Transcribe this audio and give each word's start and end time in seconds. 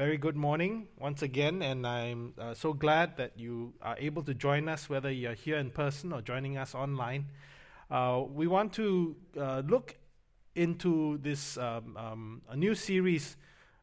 very 0.00 0.16
good 0.16 0.34
morning 0.34 0.88
once 0.98 1.20
again, 1.20 1.60
and 1.60 1.86
I'm 1.86 2.32
uh, 2.38 2.54
so 2.54 2.72
glad 2.72 3.18
that 3.18 3.32
you 3.36 3.74
are 3.82 3.96
able 3.98 4.22
to 4.22 4.32
join 4.32 4.66
us, 4.66 4.88
whether 4.88 5.10
you're 5.10 5.34
here 5.34 5.58
in 5.58 5.68
person 5.68 6.10
or 6.10 6.22
joining 6.22 6.56
us 6.56 6.74
online. 6.74 7.26
Uh, 7.90 8.22
we 8.26 8.46
want 8.46 8.72
to 8.72 9.14
uh, 9.38 9.60
look 9.66 9.96
into 10.54 11.18
this 11.18 11.58
um, 11.58 11.98
um, 11.98 12.40
a 12.48 12.56
new 12.56 12.74
series 12.74 13.36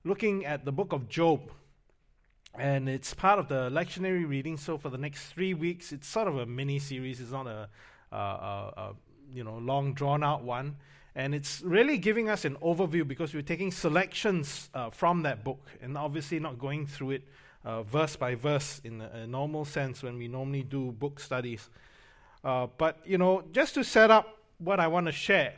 looking 0.03 0.43
at 0.43 0.65
the 0.65 0.71
book 0.71 0.91
of 0.91 1.07
Job, 1.07 1.51
and 2.57 2.89
it's 2.89 3.13
part 3.13 3.37
of 3.37 3.47
the 3.47 3.69
lectionary 3.69 4.27
reading. 4.27 4.57
So 4.57 4.79
for 4.79 4.89
the 4.89 4.97
next 4.97 5.27
three 5.27 5.53
weeks, 5.53 5.91
it's 5.91 6.07
sort 6.07 6.27
of 6.27 6.39
a 6.39 6.47
mini 6.47 6.79
series. 6.79 7.21
It's 7.21 7.31
not 7.31 7.45
a, 7.45 7.69
a, 8.11 8.15
a, 8.17 8.73
a 8.75 8.95
you 9.31 9.43
know 9.43 9.59
long 9.59 9.93
drawn 9.93 10.23
out 10.23 10.43
one. 10.43 10.77
And 11.17 11.33
it's 11.33 11.61
really 11.63 11.97
giving 11.97 12.29
us 12.29 12.45
an 12.45 12.57
overview 12.57 13.05
because 13.05 13.33
we're 13.33 13.41
taking 13.41 13.71
selections 13.71 14.69
uh, 14.75 14.91
from 14.91 15.23
that 15.23 15.43
book 15.43 15.67
and 15.81 15.97
obviously 15.97 16.39
not 16.39 16.59
going 16.59 16.85
through 16.85 17.09
it 17.09 17.23
uh, 17.65 17.81
verse 17.81 18.15
by 18.15 18.35
verse 18.35 18.79
in 18.83 19.01
a, 19.01 19.09
a, 19.23 19.27
normal 19.27 19.65
sense 19.65 20.03
when 20.03 20.19
we 20.19 20.27
normally 20.27 20.61
do 20.61 20.91
book 20.91 21.19
studies. 21.19 21.71
Uh, 22.43 22.67
but, 22.77 22.99
you 23.03 23.17
know, 23.17 23.43
just 23.51 23.73
to 23.73 23.83
set 23.83 24.11
up 24.11 24.37
what 24.59 24.79
I 24.79 24.85
want 24.85 25.07
to 25.07 25.11
share, 25.11 25.55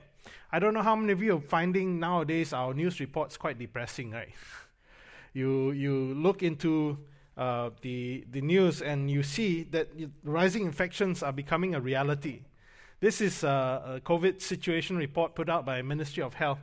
I 0.49 0.59
don't 0.59 0.73
know 0.73 0.81
how 0.81 0.95
many 0.95 1.11
of 1.11 1.21
you 1.21 1.35
are 1.35 1.41
finding 1.41 1.99
nowadays 1.99 2.53
our 2.53 2.73
news 2.73 3.01
reports 3.01 3.35
quite 3.35 3.59
depressing, 3.59 4.11
right? 4.11 4.29
you, 5.33 5.71
you 5.71 6.13
look 6.13 6.41
into 6.41 6.97
uh, 7.35 7.71
the, 7.81 8.23
the 8.31 8.39
news 8.39 8.81
and 8.81 9.11
you 9.11 9.23
see 9.23 9.63
that 9.71 9.89
rising 10.23 10.63
infections 10.63 11.21
are 11.21 11.33
becoming 11.33 11.75
a 11.75 11.81
reality. 11.81 12.43
This 13.01 13.21
is 13.21 13.43
a, 13.43 13.95
a 13.95 14.01
COVID 14.01 14.41
situation 14.41 14.97
report 14.97 15.33
put 15.33 15.47
out 15.47 15.65
by 15.65 15.81
Ministry 15.81 16.21
of 16.21 16.33
Health. 16.33 16.59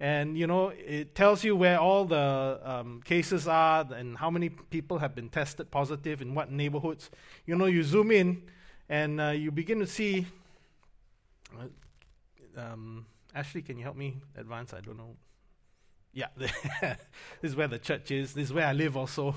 And, 0.00 0.36
you 0.36 0.46
know, 0.46 0.68
it 0.68 1.14
tells 1.14 1.44
you 1.44 1.54
where 1.54 1.78
all 1.78 2.06
the 2.06 2.58
um, 2.64 3.02
cases 3.04 3.46
are 3.46 3.86
and 3.92 4.16
how 4.16 4.30
many 4.30 4.48
people 4.48 4.98
have 4.98 5.14
been 5.14 5.28
tested 5.28 5.70
positive 5.70 6.22
in 6.22 6.34
what 6.34 6.50
neighborhoods. 6.50 7.10
You 7.44 7.56
know, 7.56 7.66
you 7.66 7.82
zoom 7.82 8.10
in 8.10 8.42
and 8.88 9.20
uh, 9.20 9.28
you 9.28 9.50
begin 9.50 9.78
to 9.80 9.86
see. 9.86 10.26
Uh, 11.54 12.60
um, 12.60 13.04
Ashley, 13.34 13.60
can 13.60 13.76
you 13.76 13.84
help 13.84 13.96
me 13.96 14.16
advance? 14.36 14.72
I 14.72 14.80
don't 14.80 14.96
know. 14.96 15.16
Yeah, 16.14 16.28
this 16.36 16.52
is 17.42 17.56
where 17.56 17.68
the 17.68 17.78
church 17.78 18.10
is. 18.10 18.32
This 18.32 18.44
is 18.44 18.52
where 18.54 18.66
I 18.66 18.72
live 18.72 18.96
also, 18.96 19.34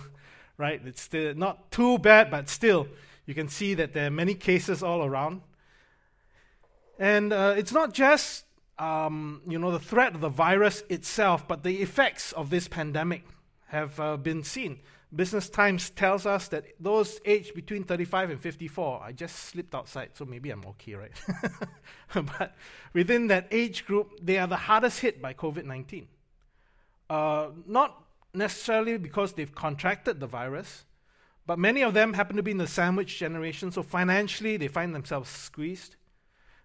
right? 0.58 0.80
It's 0.86 1.02
still 1.02 1.34
not 1.36 1.72
too 1.72 1.98
bad, 1.98 2.32
but 2.32 2.48
still, 2.48 2.88
you 3.26 3.34
can 3.34 3.50
see 3.50 3.74
that 3.74 3.94
there 3.94 4.08
are 4.08 4.12
many 4.12 4.34
cases 4.34 4.82
all 4.82 5.04
around. 5.04 5.42
And 7.00 7.32
uh, 7.32 7.56
it's 7.58 7.72
not 7.72 7.94
just 7.94 8.46
um, 8.80 9.42
you 9.48 9.58
know 9.60 9.72
the 9.72 9.80
threat 9.80 10.16
of 10.16 10.22
the 10.22 10.30
virus 10.30 10.84
itself, 10.90 11.48
but 11.48 11.64
the 11.64 11.82
effects 11.82 12.32
of 12.34 12.50
this 12.50 12.68
pandemic 12.68 13.24
have 13.68 14.00
uh, 14.00 14.18
been 14.18 14.44
seen. 14.44 14.80
Business 15.16 15.50
Times 15.50 15.90
tells 15.90 16.26
us 16.26 16.50
that 16.50 16.66
those 16.80 17.22
aged 17.24 17.54
between 17.54 17.86
35 17.86 18.32
and 18.32 18.42
54, 18.42 19.02
I 19.04 19.14
just 19.14 19.36
slipped 19.38 19.74
outside, 19.74 20.10
so 20.16 20.26
maybe 20.26 20.50
I'm 20.50 20.66
okay, 20.66 20.96
right? 20.96 21.12
but 22.14 22.56
within 22.94 23.28
that 23.28 23.48
age 23.50 23.86
group, 23.86 24.20
they 24.22 24.38
are 24.38 24.48
the 24.48 24.58
hardest 24.58 25.00
hit 25.00 25.22
by 25.22 25.34
COVID 25.34 25.64
19. 25.64 26.08
Uh, 27.10 27.48
not 27.66 28.04
necessarily 28.34 28.98
because 28.98 29.34
they've 29.34 29.56
contracted 29.56 30.20
the 30.20 30.28
virus, 30.28 30.84
but 31.46 31.58
many 31.58 31.82
of 31.84 31.94
them 31.94 32.14
happen 32.14 32.36
to 32.36 32.44
be 32.44 32.52
in 32.52 32.58
the 32.58 32.68
sandwich 32.68 33.18
generation, 33.18 33.72
so 33.72 33.84
financially 33.84 34.58
they 34.58 34.68
find 34.68 34.94
themselves 34.94 35.30
squeezed. 35.30 35.96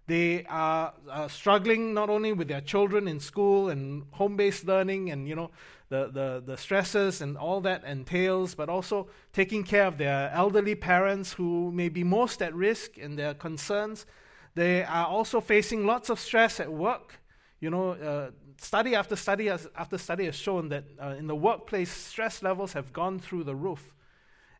They 0.06 0.44
are, 0.46 0.92
struggling 1.28 1.94
not 1.94 2.10
only 2.10 2.32
with 2.32 2.48
their 2.48 2.60
children 2.60 3.06
in 3.06 3.20
school 3.20 3.68
and 3.68 4.04
home 4.12 4.36
based 4.36 4.66
learning 4.66 5.10
and, 5.10 5.28
you 5.28 5.36
know, 5.36 5.50
the, 5.88 6.10
the, 6.12 6.42
the 6.44 6.56
stresses 6.56 7.20
and 7.20 7.36
all 7.36 7.60
that 7.60 7.84
entails, 7.84 8.54
but 8.54 8.68
also 8.68 9.08
taking 9.32 9.62
care 9.62 9.86
of 9.86 9.98
their 9.98 10.30
elderly 10.34 10.74
parents 10.74 11.34
who 11.34 11.70
may 11.70 11.88
be 11.88 12.02
most 12.02 12.42
at 12.42 12.54
risk 12.54 12.98
in 12.98 13.16
their 13.16 13.34
concerns. 13.34 14.06
They 14.54 14.84
are 14.84 15.06
also 15.06 15.40
facing 15.40 15.86
lots 15.86 16.10
of 16.10 16.18
stress 16.18 16.60
at 16.60 16.72
work. 16.72 17.20
You 17.60 17.70
know, 17.70 17.90
uh, 17.90 18.30
study 18.56 18.94
after 18.94 19.16
study 19.16 19.46
has, 19.46 19.68
after 19.76 19.98
study 19.98 20.24
has 20.24 20.34
shown 20.34 20.68
that 20.70 20.84
uh, 21.00 21.14
in 21.18 21.26
the 21.26 21.36
workplace, 21.36 21.90
stress 21.90 22.42
levels 22.42 22.72
have 22.72 22.92
gone 22.92 23.18
through 23.18 23.44
the 23.44 23.54
roof. 23.54 23.94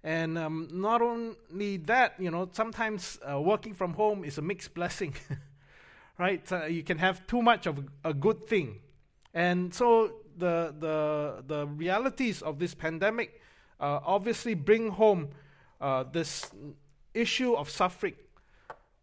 And 0.05 0.37
um, 0.37 0.69
not 0.73 1.01
only 1.01 1.77
that, 1.79 2.15
you 2.19 2.31
know, 2.31 2.49
sometimes 2.53 3.19
uh, 3.31 3.41
working 3.41 3.75
from 3.75 3.95
home 3.95 4.25
is 4.25 4.39
a 4.39 4.43
mixed 4.43 4.75
blessing, 4.75 5.15
right? 6.19 6.51
Uh, 6.51 6.65
you 6.65 6.83
can 6.83 6.99
have 6.99 7.27
too 7.27 7.41
much 7.41 7.67
of 7.67 7.89
a 8.05 8.13
good 8.13 8.47
thing. 8.49 8.81
And 9.33 9.73
so 9.73 10.13
the, 10.37 10.75
the, 10.79 11.45
the 11.47 11.67
realities 11.67 12.43
of 12.43 12.59
this 12.59 12.75
pandemic 12.75 13.41
uh, 13.81 14.01
obviously 14.05 14.55
bring 14.55 14.91
home 14.91 15.31
uh, 15.81 16.05
this 16.05 16.51
issue 17.15 17.55
of 17.55 17.69
suffering. 17.71 18.15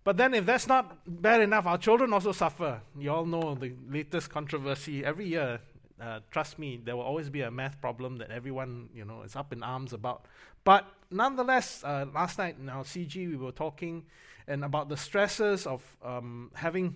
But 0.03 0.17
then, 0.17 0.33
if 0.33 0.45
that's 0.45 0.67
not 0.67 0.97
bad 1.05 1.41
enough, 1.41 1.65
our 1.65 1.77
children 1.77 2.13
also 2.13 2.31
suffer. 2.31 2.81
You 2.97 3.11
all 3.11 3.25
know 3.25 3.53
the 3.53 3.73
latest 3.89 4.29
controversy. 4.29 5.03
Every 5.03 5.27
year, 5.27 5.59
uh, 6.01 6.21
trust 6.31 6.57
me, 6.57 6.79
there 6.83 6.95
will 6.95 7.03
always 7.03 7.29
be 7.29 7.41
a 7.41 7.51
math 7.51 7.79
problem 7.81 8.17
that 8.17 8.31
everyone, 8.31 8.89
you 8.95 9.03
know, 9.03 9.23
is 9.23 9.35
up 9.35 9.51
in 9.51 9.61
arms 9.61 9.91
about. 9.91 10.25
But 10.63 10.85
nonetheless, 11.09 11.83
uh, 11.83 12.05
last 12.13 12.37
night 12.37 12.57
in 12.59 12.69
our 12.69 12.83
CG, 12.83 13.15
we 13.15 13.35
were 13.35 13.51
talking 13.51 14.05
and 14.47 14.65
about 14.65 14.89
the 14.89 14.97
stresses 14.97 15.67
of 15.67 15.83
um, 16.03 16.51
having 16.55 16.95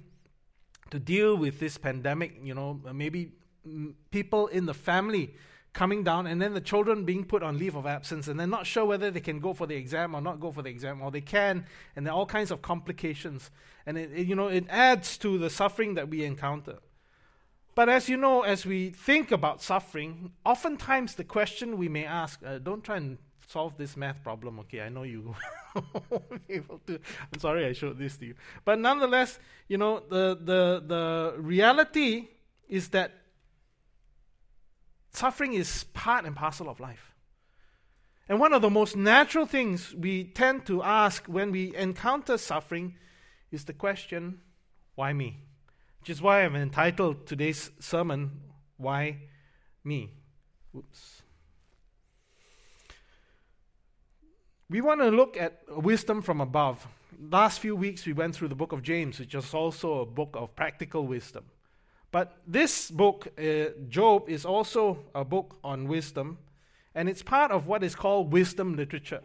to 0.89 0.99
deal 0.99 1.37
with 1.37 1.59
this 1.59 1.77
pandemic. 1.77 2.39
You 2.43 2.55
know, 2.55 2.81
maybe 2.93 3.31
m- 3.65 3.95
people 4.11 4.47
in 4.47 4.65
the 4.65 4.73
family 4.73 5.35
coming 5.71 6.03
down, 6.03 6.27
and 6.27 6.41
then 6.41 6.53
the 6.53 6.61
children 6.61 7.05
being 7.05 7.23
put 7.23 7.41
on 7.41 7.57
leave 7.57 7.75
of 7.75 7.85
absence, 7.85 8.27
and 8.27 8.39
they're 8.39 8.47
not 8.47 8.65
sure 8.67 8.85
whether 8.85 9.09
they 9.09 9.19
can 9.19 9.39
go 9.39 9.53
for 9.53 9.65
the 9.65 9.75
exam 9.75 10.13
or 10.13 10.21
not 10.21 10.39
go 10.39 10.51
for 10.51 10.61
the 10.61 10.69
exam, 10.69 11.01
or 11.01 11.09
they 11.09 11.21
can, 11.21 11.65
and 11.95 12.05
there 12.05 12.13
are 12.13 12.17
all 12.17 12.25
kinds 12.25 12.51
of 12.51 12.61
complications. 12.61 13.49
And 13.85 13.97
it, 13.97 14.11
it 14.13 14.27
you 14.27 14.35
know, 14.35 14.47
it 14.47 14.65
adds 14.69 15.17
to 15.19 15.37
the 15.37 15.49
suffering 15.49 15.95
that 15.95 16.09
we 16.09 16.23
encounter. 16.23 16.77
But 17.75 17.89
as 17.89 18.07
you 18.07 18.17
know, 18.17 18.41
as 18.41 18.65
we 18.65 18.91
think 18.91 19.31
about 19.31 19.63
suffering, 19.63 20.33
oftentimes 20.45 21.15
the 21.15 21.23
question 21.23 21.77
we 21.77 21.89
may 21.89 22.05
ask, 22.05 22.39
uh, 22.45 22.59
don't 22.59 22.83
try 22.83 22.97
and 22.97 23.17
solve 23.47 23.77
this 23.77 23.95
math 23.97 24.23
problem, 24.23 24.59
okay? 24.59 24.81
I 24.81 24.89
know 24.89 25.03
you 25.03 25.35
won't 26.09 26.47
be 26.47 26.55
able 26.55 26.79
to. 26.87 26.99
I'm 27.31 27.39
sorry 27.39 27.65
I 27.65 27.73
showed 27.73 27.97
this 27.97 28.17
to 28.17 28.25
you. 28.25 28.35
But 28.65 28.79
nonetheless, 28.79 29.39
you 29.67 29.77
know, 29.77 30.01
the, 30.09 30.37
the, 30.41 30.83
the 30.85 31.35
reality 31.37 32.27
is 32.67 32.89
that 32.89 33.11
suffering 35.11 35.53
is 35.53 35.85
part 35.93 36.25
and 36.25 36.35
parcel 36.35 36.69
of 36.69 36.79
life. 36.79 37.13
And 38.29 38.39
one 38.39 38.53
of 38.53 38.61
the 38.61 38.69
most 38.69 38.95
natural 38.95 39.45
things 39.45 39.93
we 39.93 40.23
tend 40.23 40.65
to 40.67 40.81
ask 40.81 41.25
when 41.25 41.51
we 41.51 41.75
encounter 41.75 42.37
suffering 42.37 42.95
is 43.51 43.65
the 43.65 43.73
question, 43.73 44.39
why 44.95 45.13
me? 45.13 45.39
Which 45.99 46.09
is 46.09 46.21
why 46.21 46.43
I've 46.43 46.55
entitled 46.55 47.27
today's 47.27 47.71
sermon, 47.79 48.41
Why 48.77 49.19
Me? 49.83 50.11
Oops. 50.75 51.22
We 54.73 54.81
want 54.81 55.01
to 55.01 55.09
look 55.09 55.37
at 55.37 55.61
wisdom 55.67 56.23
from 56.23 56.41
above. 56.41 56.87
Last 57.29 57.59
few 57.59 57.75
weeks 57.75 58.07
we 58.07 58.13
went 58.13 58.35
through 58.35 58.47
the 58.47 58.55
book 58.55 58.71
of 58.71 58.81
James, 58.81 59.19
which 59.19 59.35
is 59.35 59.53
also 59.53 59.99
a 60.01 60.05
book 60.07 60.31
of 60.33 60.55
practical 60.55 61.05
wisdom. 61.05 61.43
But 62.11 62.39
this 62.47 62.89
book, 62.89 63.27
uh, 63.37 63.65
Job, 63.87 64.27
is 64.27 64.45
also 64.45 64.97
a 65.13 65.23
book 65.23 65.59
on 65.63 65.87
wisdom, 65.87 66.39
and 66.95 67.07
it's 67.07 67.21
part 67.21 67.51
of 67.51 67.67
what 67.67 67.83
is 67.83 67.93
called 67.93 68.33
wisdom 68.33 68.75
literature. 68.75 69.21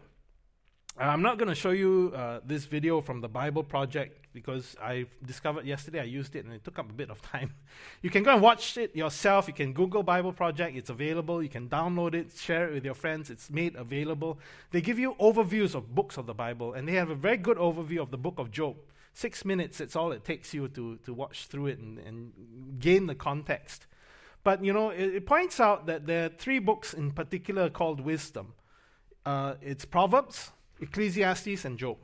Uh, 1.01 1.05
I'm 1.05 1.23
not 1.23 1.39
going 1.39 1.49
to 1.49 1.55
show 1.55 1.71
you 1.71 2.13
uh, 2.15 2.41
this 2.45 2.65
video 2.65 3.01
from 3.01 3.19
the 3.19 3.27
Bible 3.27 3.63
Project 3.63 4.18
because 4.33 4.75
I 4.81 5.05
discovered 5.25 5.65
yesterday 5.65 5.99
I 5.99 6.03
used 6.03 6.35
it 6.35 6.45
and 6.45 6.53
it 6.53 6.63
took 6.63 6.79
up 6.79 6.89
a 6.89 6.93
bit 6.93 7.09
of 7.09 7.21
time. 7.21 7.53
You 8.01 8.09
can 8.09 8.23
go 8.23 8.33
and 8.33 8.41
watch 8.41 8.77
it 8.77 8.95
yourself. 8.95 9.47
You 9.47 9.53
can 9.53 9.73
Google 9.73 10.03
Bible 10.03 10.31
Project, 10.31 10.77
it's 10.77 10.89
available. 10.89 11.43
You 11.43 11.49
can 11.49 11.67
download 11.67 12.13
it, 12.13 12.31
share 12.37 12.69
it 12.69 12.73
with 12.73 12.85
your 12.85 12.93
friends, 12.93 13.29
it's 13.29 13.49
made 13.49 13.75
available. 13.75 14.39
They 14.71 14.81
give 14.81 14.99
you 14.99 15.15
overviews 15.19 15.75
of 15.75 15.93
books 15.93 16.17
of 16.17 16.25
the 16.25 16.33
Bible, 16.33 16.73
and 16.73 16.87
they 16.87 16.93
have 16.93 17.09
a 17.09 17.15
very 17.15 17.37
good 17.37 17.57
overview 17.57 18.01
of 18.01 18.11
the 18.11 18.17
book 18.17 18.39
of 18.39 18.51
Job. 18.51 18.77
Six 19.13 19.43
minutes, 19.43 19.81
it's 19.81 19.95
all 19.95 20.11
it 20.11 20.23
takes 20.23 20.53
you 20.53 20.67
to, 20.69 20.97
to 20.97 21.13
watch 21.13 21.47
through 21.47 21.67
it 21.67 21.79
and, 21.79 21.99
and 21.99 22.79
gain 22.79 23.07
the 23.07 23.15
context. 23.15 23.87
But 24.43 24.63
you 24.63 24.71
know, 24.73 24.91
it, 24.91 25.15
it, 25.15 25.25
points 25.25 25.59
out 25.59 25.85
that 25.87 26.05
there 26.05 26.25
are 26.25 26.29
three 26.29 26.59
books 26.59 26.93
in 26.93 27.11
particular 27.11 27.69
called 27.69 27.99
wisdom. 27.99 28.53
Uh, 29.25 29.55
it's 29.61 29.85
Proverbs, 29.85 30.51
Ecclesiastes 30.79 31.65
and 31.65 31.77
Job. 31.77 31.97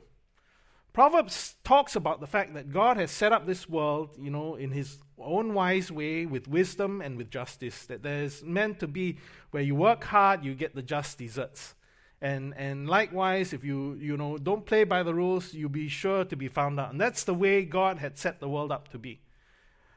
Proverbs 0.96 1.56
talks 1.62 1.94
about 1.94 2.20
the 2.20 2.26
fact 2.26 2.54
that 2.54 2.72
God 2.72 2.96
has 2.96 3.10
set 3.10 3.30
up 3.30 3.46
this 3.46 3.68
world, 3.68 4.16
you 4.18 4.30
know, 4.30 4.54
in 4.54 4.70
his 4.70 4.96
own 5.18 5.52
wise 5.52 5.92
way 5.92 6.24
with 6.24 6.48
wisdom 6.48 7.02
and 7.02 7.18
with 7.18 7.28
justice. 7.28 7.84
That 7.84 8.02
there's 8.02 8.42
meant 8.42 8.80
to 8.80 8.86
be 8.86 9.18
where 9.50 9.62
you 9.62 9.74
work 9.74 10.04
hard, 10.04 10.42
you 10.42 10.54
get 10.54 10.74
the 10.74 10.80
just 10.80 11.18
deserts. 11.18 11.74
And 12.22 12.54
and 12.56 12.88
likewise, 12.88 13.52
if 13.52 13.62
you 13.62 13.98
you 14.00 14.16
know 14.16 14.38
don't 14.38 14.64
play 14.64 14.84
by 14.84 15.02
the 15.02 15.12
rules, 15.12 15.52
you'll 15.52 15.68
be 15.68 15.88
sure 15.88 16.24
to 16.24 16.34
be 16.34 16.48
found 16.48 16.80
out. 16.80 16.92
And 16.92 16.98
that's 16.98 17.24
the 17.24 17.34
way 17.34 17.66
God 17.66 17.98
had 17.98 18.16
set 18.16 18.40
the 18.40 18.48
world 18.48 18.72
up 18.72 18.88
to 18.92 18.98
be. 18.98 19.20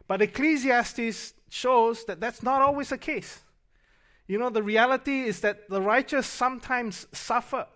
But 0.06 0.22
Ecclesiastes 0.22 1.34
shows 1.48 2.04
that 2.08 2.20
that's 2.20 2.44
not 2.44 2.62
always 2.62 2.90
the 2.90 2.98
case. 2.98 3.40
You 4.28 4.38
know, 4.38 4.50
the 4.50 4.64
reality 4.64 5.22
is 5.22 5.40
that 5.40 5.70
the 5.70 5.82
righteous 5.82 6.28
sometimes 6.28 7.08
suffer. 7.14 7.68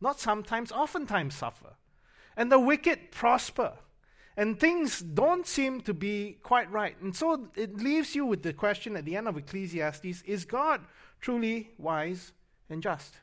Not 0.00 0.18
sometimes, 0.18 0.72
oftentimes 0.72 1.34
suffer. 1.34 1.76
And 2.40 2.50
the 2.50 2.58
wicked 2.58 3.10
prosper. 3.10 3.74
And 4.34 4.58
things 4.58 5.00
don't 5.00 5.46
seem 5.46 5.82
to 5.82 5.92
be 5.92 6.38
quite 6.42 6.72
right. 6.72 6.98
And 7.02 7.14
so 7.14 7.50
it 7.54 7.76
leaves 7.76 8.14
you 8.14 8.24
with 8.24 8.42
the 8.42 8.54
question 8.54 8.96
at 8.96 9.04
the 9.04 9.14
end 9.14 9.28
of 9.28 9.36
Ecclesiastes 9.36 10.22
is 10.22 10.46
God 10.46 10.80
truly 11.20 11.72
wise 11.76 12.32
and 12.70 12.82
just? 12.82 13.16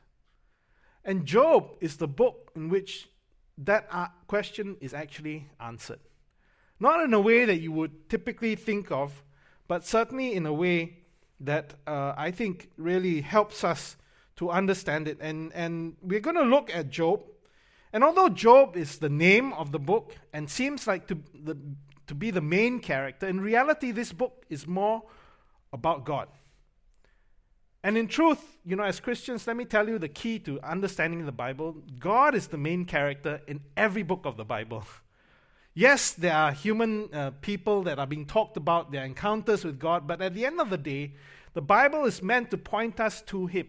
And 1.04 1.26
Job 1.26 1.70
is 1.80 1.96
the 1.96 2.06
book 2.06 2.52
in 2.54 2.68
which 2.68 3.08
that 3.58 3.88
uh, 3.90 4.06
question 4.28 4.76
is 4.80 4.94
actually 4.94 5.48
answered. 5.58 5.98
Not 6.78 7.02
in 7.02 7.12
a 7.12 7.20
way 7.20 7.44
that 7.44 7.58
you 7.58 7.72
would 7.72 8.08
typically 8.08 8.54
think 8.54 8.92
of, 8.92 9.24
but 9.66 9.84
certainly 9.84 10.32
in 10.32 10.46
a 10.46 10.52
way 10.52 10.98
that 11.40 11.74
uh, 11.88 12.14
I 12.16 12.30
think 12.30 12.70
really 12.76 13.22
helps 13.22 13.64
us 13.64 13.96
to 14.36 14.50
understand 14.50 15.08
it. 15.08 15.18
And, 15.20 15.52
and 15.54 15.96
we're 16.02 16.20
going 16.20 16.36
to 16.36 16.42
look 16.42 16.72
at 16.72 16.88
Job. 16.88 17.24
And 17.92 18.04
although 18.04 18.28
Job 18.28 18.76
is 18.76 18.98
the 18.98 19.08
name 19.08 19.52
of 19.54 19.72
the 19.72 19.78
book 19.78 20.14
and 20.32 20.50
seems 20.50 20.86
like 20.86 21.06
to, 21.08 21.18
the, 21.34 21.56
to 22.06 22.14
be 22.14 22.30
the 22.30 22.40
main 22.40 22.80
character, 22.80 23.26
in 23.26 23.40
reality, 23.40 23.92
this 23.92 24.12
book 24.12 24.44
is 24.50 24.66
more 24.66 25.02
about 25.72 26.04
God. 26.04 26.28
And 27.82 27.96
in 27.96 28.08
truth, 28.08 28.58
you 28.64 28.76
know, 28.76 28.82
as 28.82 29.00
Christians, 29.00 29.46
let 29.46 29.56
me 29.56 29.64
tell 29.64 29.88
you 29.88 29.98
the 29.98 30.08
key 30.08 30.38
to 30.40 30.60
understanding 30.62 31.24
the 31.24 31.32
Bible 31.32 31.76
God 31.98 32.34
is 32.34 32.48
the 32.48 32.58
main 32.58 32.84
character 32.84 33.40
in 33.46 33.60
every 33.76 34.02
book 34.02 34.26
of 34.26 34.36
the 34.36 34.44
Bible. 34.44 34.84
yes, 35.74 36.12
there 36.12 36.34
are 36.34 36.52
human 36.52 37.08
uh, 37.14 37.30
people 37.40 37.84
that 37.84 37.98
are 37.98 38.06
being 38.06 38.26
talked 38.26 38.56
about, 38.56 38.90
their 38.90 39.04
encounters 39.04 39.64
with 39.64 39.78
God, 39.78 40.06
but 40.06 40.20
at 40.20 40.34
the 40.34 40.44
end 40.44 40.60
of 40.60 40.70
the 40.70 40.76
day, 40.76 41.14
the 41.54 41.62
Bible 41.62 42.04
is 42.04 42.22
meant 42.22 42.50
to 42.50 42.58
point 42.58 43.00
us 43.00 43.22
to 43.22 43.46
Him. 43.46 43.68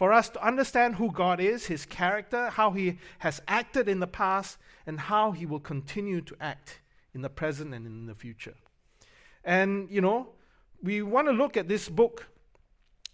For 0.00 0.14
us 0.14 0.30
to 0.30 0.42
understand 0.42 0.94
who 0.94 1.12
God 1.12 1.40
is, 1.40 1.66
His 1.66 1.84
character, 1.84 2.48
how 2.48 2.70
He 2.70 2.98
has 3.18 3.42
acted 3.46 3.86
in 3.86 4.00
the 4.00 4.06
past, 4.06 4.56
and 4.86 4.98
how 4.98 5.32
He 5.32 5.44
will 5.44 5.60
continue 5.60 6.22
to 6.22 6.34
act 6.40 6.80
in 7.12 7.20
the 7.20 7.28
present 7.28 7.74
and 7.74 7.84
in 7.84 8.06
the 8.06 8.14
future. 8.14 8.54
And, 9.44 9.90
you 9.90 10.00
know, 10.00 10.30
we 10.82 11.02
want 11.02 11.28
to 11.28 11.34
look 11.34 11.58
at 11.58 11.68
this 11.68 11.90
book 11.90 12.28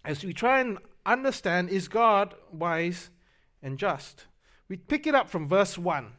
as 0.05 0.23
we 0.23 0.31
try 0.31 0.61
and 0.61 0.77
understand 1.05 1.71
is 1.71 1.89
God 1.89 2.35
wise 2.53 3.09
and 3.61 3.77
just? 3.77 4.27
We 4.69 4.77
pick 4.77 5.05
it 5.05 5.13
up 5.13 5.29
from 5.29 5.49
verse 5.49 5.77
1 5.77 6.13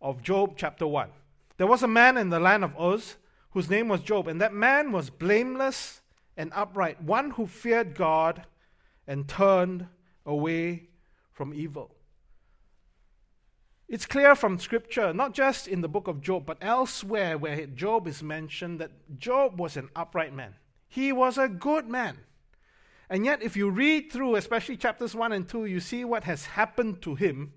of 0.00 0.22
Job 0.22 0.52
chapter 0.56 0.86
1. 0.86 1.08
There 1.56 1.66
was 1.66 1.82
a 1.82 1.88
man 1.88 2.16
in 2.16 2.28
the 2.28 2.38
land 2.38 2.62
of 2.62 2.76
Uz 2.80 3.16
whose 3.50 3.68
name 3.68 3.88
was 3.88 4.02
Job, 4.02 4.28
and 4.28 4.40
that 4.40 4.54
man 4.54 4.92
was 4.92 5.10
blameless 5.10 6.00
and 6.36 6.52
upright, 6.54 7.02
one 7.02 7.32
who 7.32 7.48
feared 7.48 7.96
God 7.96 8.44
and 9.04 9.26
turned 9.26 9.88
away 10.24 10.88
from 11.30 11.54
evil. 11.54 11.94
It's 13.88 14.06
clear 14.06 14.34
from 14.34 14.58
Scripture, 14.58 15.12
not 15.12 15.34
just 15.34 15.68
in 15.68 15.82
the 15.82 15.88
book 15.88 16.08
of 16.08 16.22
Job, 16.22 16.46
but 16.46 16.56
elsewhere 16.62 17.36
where 17.36 17.66
Job 17.66 18.06
is 18.06 18.22
mentioned, 18.22 18.80
that 18.80 19.18
Job 19.18 19.60
was 19.60 19.76
an 19.76 19.90
upright 19.94 20.32
man. 20.32 20.54
He 20.88 21.12
was 21.12 21.36
a 21.36 21.48
good 21.48 21.88
man. 21.88 22.18
And 23.10 23.26
yet, 23.26 23.42
if 23.42 23.54
you 23.54 23.68
read 23.68 24.10
through, 24.10 24.36
especially 24.36 24.78
chapters 24.78 25.14
1 25.14 25.32
and 25.32 25.46
2, 25.46 25.66
you 25.66 25.80
see 25.80 26.04
what 26.06 26.24
has 26.24 26.46
happened 26.46 27.02
to 27.02 27.14
him. 27.14 27.52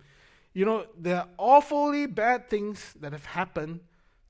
You 0.53 0.65
know, 0.65 0.87
there 0.99 1.17
are 1.17 1.27
awfully 1.37 2.05
bad 2.05 2.49
things 2.49 2.93
that 2.99 3.13
have 3.13 3.25
happened 3.25 3.79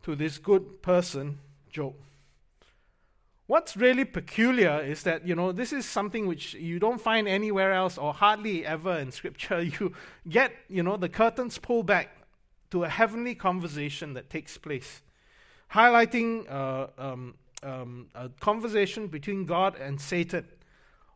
to 0.04 0.16
this 0.16 0.38
good 0.38 0.84
person, 0.84 1.40
Job. 1.72 1.96
What's 3.48 3.78
really 3.78 4.06
peculiar 4.06 4.82
is 4.82 5.04
that, 5.04 5.28
you 5.28 5.36
know, 5.36 5.52
this 5.52 5.72
is 5.72 5.86
something 5.86 6.26
which 6.26 6.56
you 6.56 6.80
don't 6.80 7.00
find 7.00 7.28
anywhere 7.28 7.74
else 7.74 7.96
or 7.96 8.12
hardly 8.12 8.66
ever 8.66 8.98
in 8.98 9.12
Scripture. 9.12 9.62
You 9.80 9.94
get, 10.28 10.52
you 10.68 10.82
know, 10.82 10.98
the 10.98 11.10
curtains 11.10 11.60
pulled 11.60 11.86
back 11.86 12.10
to 12.72 12.84
a 12.84 12.90
heavenly 12.90 13.36
conversation 13.36 14.14
that 14.16 14.32
takes 14.32 14.58
place, 14.58 15.04
highlighting 15.72 16.50
uh, 16.52 16.88
um, 16.98 17.36
um, 17.62 18.08
a 18.16 18.30
conversation 18.40 19.08
between 19.08 19.46
God 19.46 19.76
and 19.76 20.02
Satan 20.02 20.48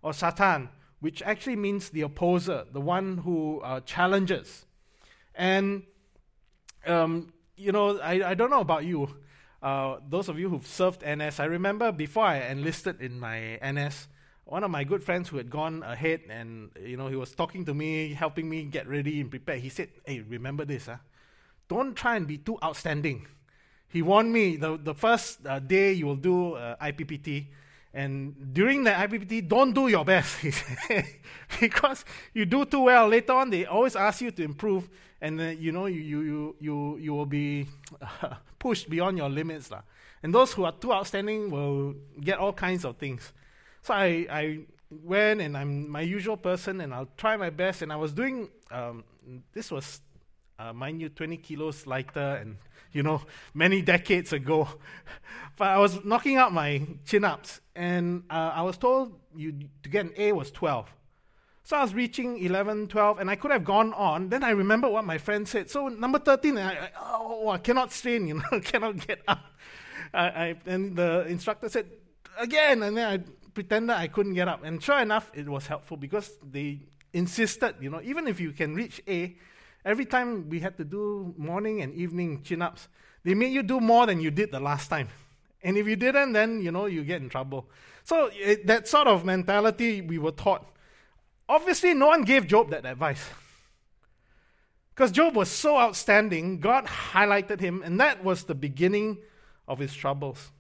or 0.04 0.14
Satan, 0.14 0.70
which 1.00 1.24
actually 1.24 1.56
means 1.56 1.90
the 1.90 2.02
opposer, 2.02 2.66
the 2.72 2.82
one 2.82 3.18
who 3.20 3.60
uh, 3.62 3.80
challenges. 3.82 4.66
And, 5.34 5.84
um, 6.86 7.34
you 7.56 7.72
know, 7.72 7.98
I, 8.00 8.30
I 8.30 8.34
don't 8.36 8.52
know 8.52 8.62
about 8.62 8.86
you. 8.86 9.16
Uh, 9.62 9.98
those 10.08 10.30
of 10.30 10.40
you 10.40 10.50
who've 10.50 10.66
served 10.66 11.04
NS, 11.06 11.40
I 11.40 11.46
remember 11.46 11.92
before 11.92 12.26
I 12.26 12.40
enlisted 12.48 13.02
in 13.02 13.20
my 13.20 13.60
NS, 13.64 14.08
one 14.46 14.64
of 14.64 14.72
my 14.72 14.84
good 14.84 15.04
friends 15.04 15.30
who 15.30 15.38
had 15.38 15.50
gone 15.50 15.84
ahead 15.84 16.22
and, 16.30 16.72
you 16.82 16.98
know, 16.98 17.08
he 17.08 17.16
was 17.16 17.32
talking 17.36 17.66
to 17.66 17.74
me, 17.74 18.14
helping 18.14 18.50
me 18.50 18.64
get 18.64 18.88
ready 18.88 19.20
and 19.22 19.30
prepare. 19.30 19.58
He 19.58 19.70
said, 19.70 19.90
hey, 20.06 20.22
remember 20.22 20.66
this, 20.66 20.88
huh? 20.88 20.98
don't 21.70 21.96
try 21.96 22.18
and 22.18 22.28
be 22.28 22.38
too 22.38 22.58
outstanding. 22.62 23.26
He 23.88 24.02
warned 24.02 24.34
me 24.34 24.58
the, 24.58 24.78
the 24.78 24.94
first 24.94 25.46
uh, 25.46 25.60
day 25.60 25.94
you 25.94 26.08
will 26.08 26.16
do 26.16 26.56
uh, 26.56 26.76
IPPT, 26.82 27.46
and 27.94 28.54
during 28.54 28.84
the 28.84 28.92
IPPT, 28.92 29.48
don't 29.48 29.74
do 29.74 29.88
your 29.88 30.06
best, 30.06 30.38
because 31.60 32.06
you 32.34 32.46
do 32.46 32.66
too 32.66 32.82
well. 32.82 33.08
Later 33.08 33.34
on, 33.34 33.50
they 33.50 33.66
always 33.66 33.96
ask 33.96 34.22
you 34.22 34.32
to 34.32 34.44
improve, 34.44 34.90
and 35.22 35.40
uh, 35.40 35.44
you 35.44 35.72
know 35.72 35.86
you 35.86 36.02
you 36.02 36.56
you 36.60 36.98
you 36.98 37.14
will 37.14 37.26
be 37.26 37.68
pushed 38.60 38.90
beyond 38.90 39.18
your 39.18 39.30
limits, 39.30 39.72
lah. 39.72 39.82
And 40.22 40.34
those 40.34 40.52
who 40.54 40.66
are 40.66 40.74
too 40.74 40.92
outstanding 40.92 41.50
will 41.50 41.96
get 42.20 42.40
all 42.40 42.54
kinds 42.54 42.86
of 42.86 42.98
things. 42.98 43.34
So 43.82 43.94
I 43.94 44.28
I 44.30 44.60
went 44.90 45.42
and 45.42 45.58
I'm 45.58 45.90
my 45.90 46.02
usual 46.02 46.38
person, 46.38 46.82
and 46.82 46.94
I'll 46.94 47.10
try 47.18 47.38
my 47.38 47.50
best. 47.50 47.82
And 47.82 47.92
I 47.92 47.96
was 47.96 48.14
doing 48.14 48.50
um, 48.72 49.04
this 49.54 49.72
was, 49.72 50.02
uh, 50.58 50.74
mind 50.74 51.02
you, 51.02 51.10
20 51.10 51.38
kilos 51.38 51.86
lighter 51.86 52.40
and 52.42 52.58
you 52.92 53.04
know, 53.04 53.22
many 53.54 53.82
decades 53.82 54.34
ago. 54.34 54.68
but 55.58 55.68
I 55.68 55.78
was 55.78 56.04
knocking 56.04 56.38
out 56.38 56.54
my 56.54 56.82
chin 57.06 57.24
ups, 57.24 57.62
and 57.76 58.24
uh, 58.30 58.52
I 58.56 58.62
was 58.64 58.78
told 58.78 59.14
you, 59.36 59.54
to 59.84 59.90
get 59.90 60.06
an 60.06 60.14
A 60.18 60.32
was 60.32 60.52
12. 60.52 60.90
So 61.70 61.78
I 61.78 61.84
was 61.84 61.94
reaching 61.94 62.40
11, 62.40 62.88
12, 62.88 63.20
and 63.20 63.30
I 63.30 63.36
could 63.36 63.52
have 63.52 63.64
gone 63.64 63.94
on. 63.94 64.30
Then 64.30 64.44
I 64.44 64.50
remember 64.50 64.90
what 64.90 65.06
my 65.06 65.20
friend 65.20 65.48
said. 65.48 65.70
So 65.70 65.88
number 65.88 66.18
13, 66.18 66.58
I, 66.58 66.72
I 66.72 66.90
oh, 67.00 67.50
I 67.50 67.60
cannot 67.60 67.94
strain, 67.94 68.28
you 68.28 68.42
know, 68.42 68.60
cannot 68.64 69.06
get 69.06 69.22
up. 69.28 69.46
I, 70.12 70.24
I, 70.28 70.56
and 70.66 70.96
the 70.96 71.28
instructor 71.28 71.70
said, 71.70 71.86
again, 72.40 72.82
and 72.82 72.98
then 72.98 73.08
I 73.08 73.24
pretended 73.54 73.94
I 73.96 74.08
couldn't 74.08 74.34
get 74.34 74.48
up. 74.48 74.64
And 74.64 74.82
sure 74.82 75.00
enough, 75.00 75.30
it 75.36 75.48
was 75.48 75.68
helpful 75.68 75.96
because 75.96 76.32
they 76.42 76.80
insisted, 77.14 77.76
you 77.80 77.92
know, 77.92 78.02
even 78.04 78.26
if 78.26 78.40
you 78.40 78.52
can 78.52 78.74
reach 78.74 79.00
A, 79.08 79.36
Every 79.86 80.06
time 80.06 80.50
we 80.50 80.60
had 80.60 80.76
to 80.78 80.84
do 80.84 81.34
morning 81.38 81.82
and 81.82 81.94
evening 81.94 82.44
chin 82.44 82.62
ups, 82.62 82.90
they 83.24 83.34
made 83.34 83.54
you 83.54 83.64
do 83.64 83.80
more 83.80 84.06
than 84.06 84.20
you 84.20 84.30
did 84.32 84.52
the 84.52 84.60
last 84.60 84.90
time. 84.90 85.08
And 85.64 85.78
if 85.78 85.88
you 85.88 85.96
didn't, 85.96 86.34
then 86.34 86.62
you 86.62 86.72
know 86.72 86.86
you 86.86 87.04
get 87.04 87.22
in 87.22 87.30
trouble. 87.30 87.70
So 88.04 88.30
it, 88.34 88.68
that 88.68 88.88
sort 88.88 89.08
of 89.08 89.24
mentality 89.26 90.02
we 90.02 90.18
were 90.18 90.32
taught. 90.32 90.66
Obviously, 91.50 91.94
no 91.94 92.08
one 92.08 92.24
gave 92.24 92.48
Job 92.48 92.70
that 92.70 92.86
advice. 92.86 93.28
Because 94.96 95.12
Job 95.12 95.36
was 95.36 95.50
so 95.50 95.78
outstanding, 95.78 96.60
God 96.60 96.86
highlighted 96.86 97.60
him, 97.60 97.82
and 97.84 98.00
that 98.00 98.24
was 98.24 98.46
the 98.46 98.56
beginning 98.56 99.18
of 99.68 99.80
his 99.80 99.94
troubles. 99.94 100.52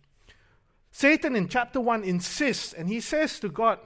Satan 0.91 1.35
in 1.37 1.47
chapter 1.47 1.79
1 1.79 2.03
insists, 2.03 2.73
and 2.73 2.89
he 2.89 2.99
says 2.99 3.39
to 3.39 3.47
God, 3.47 3.79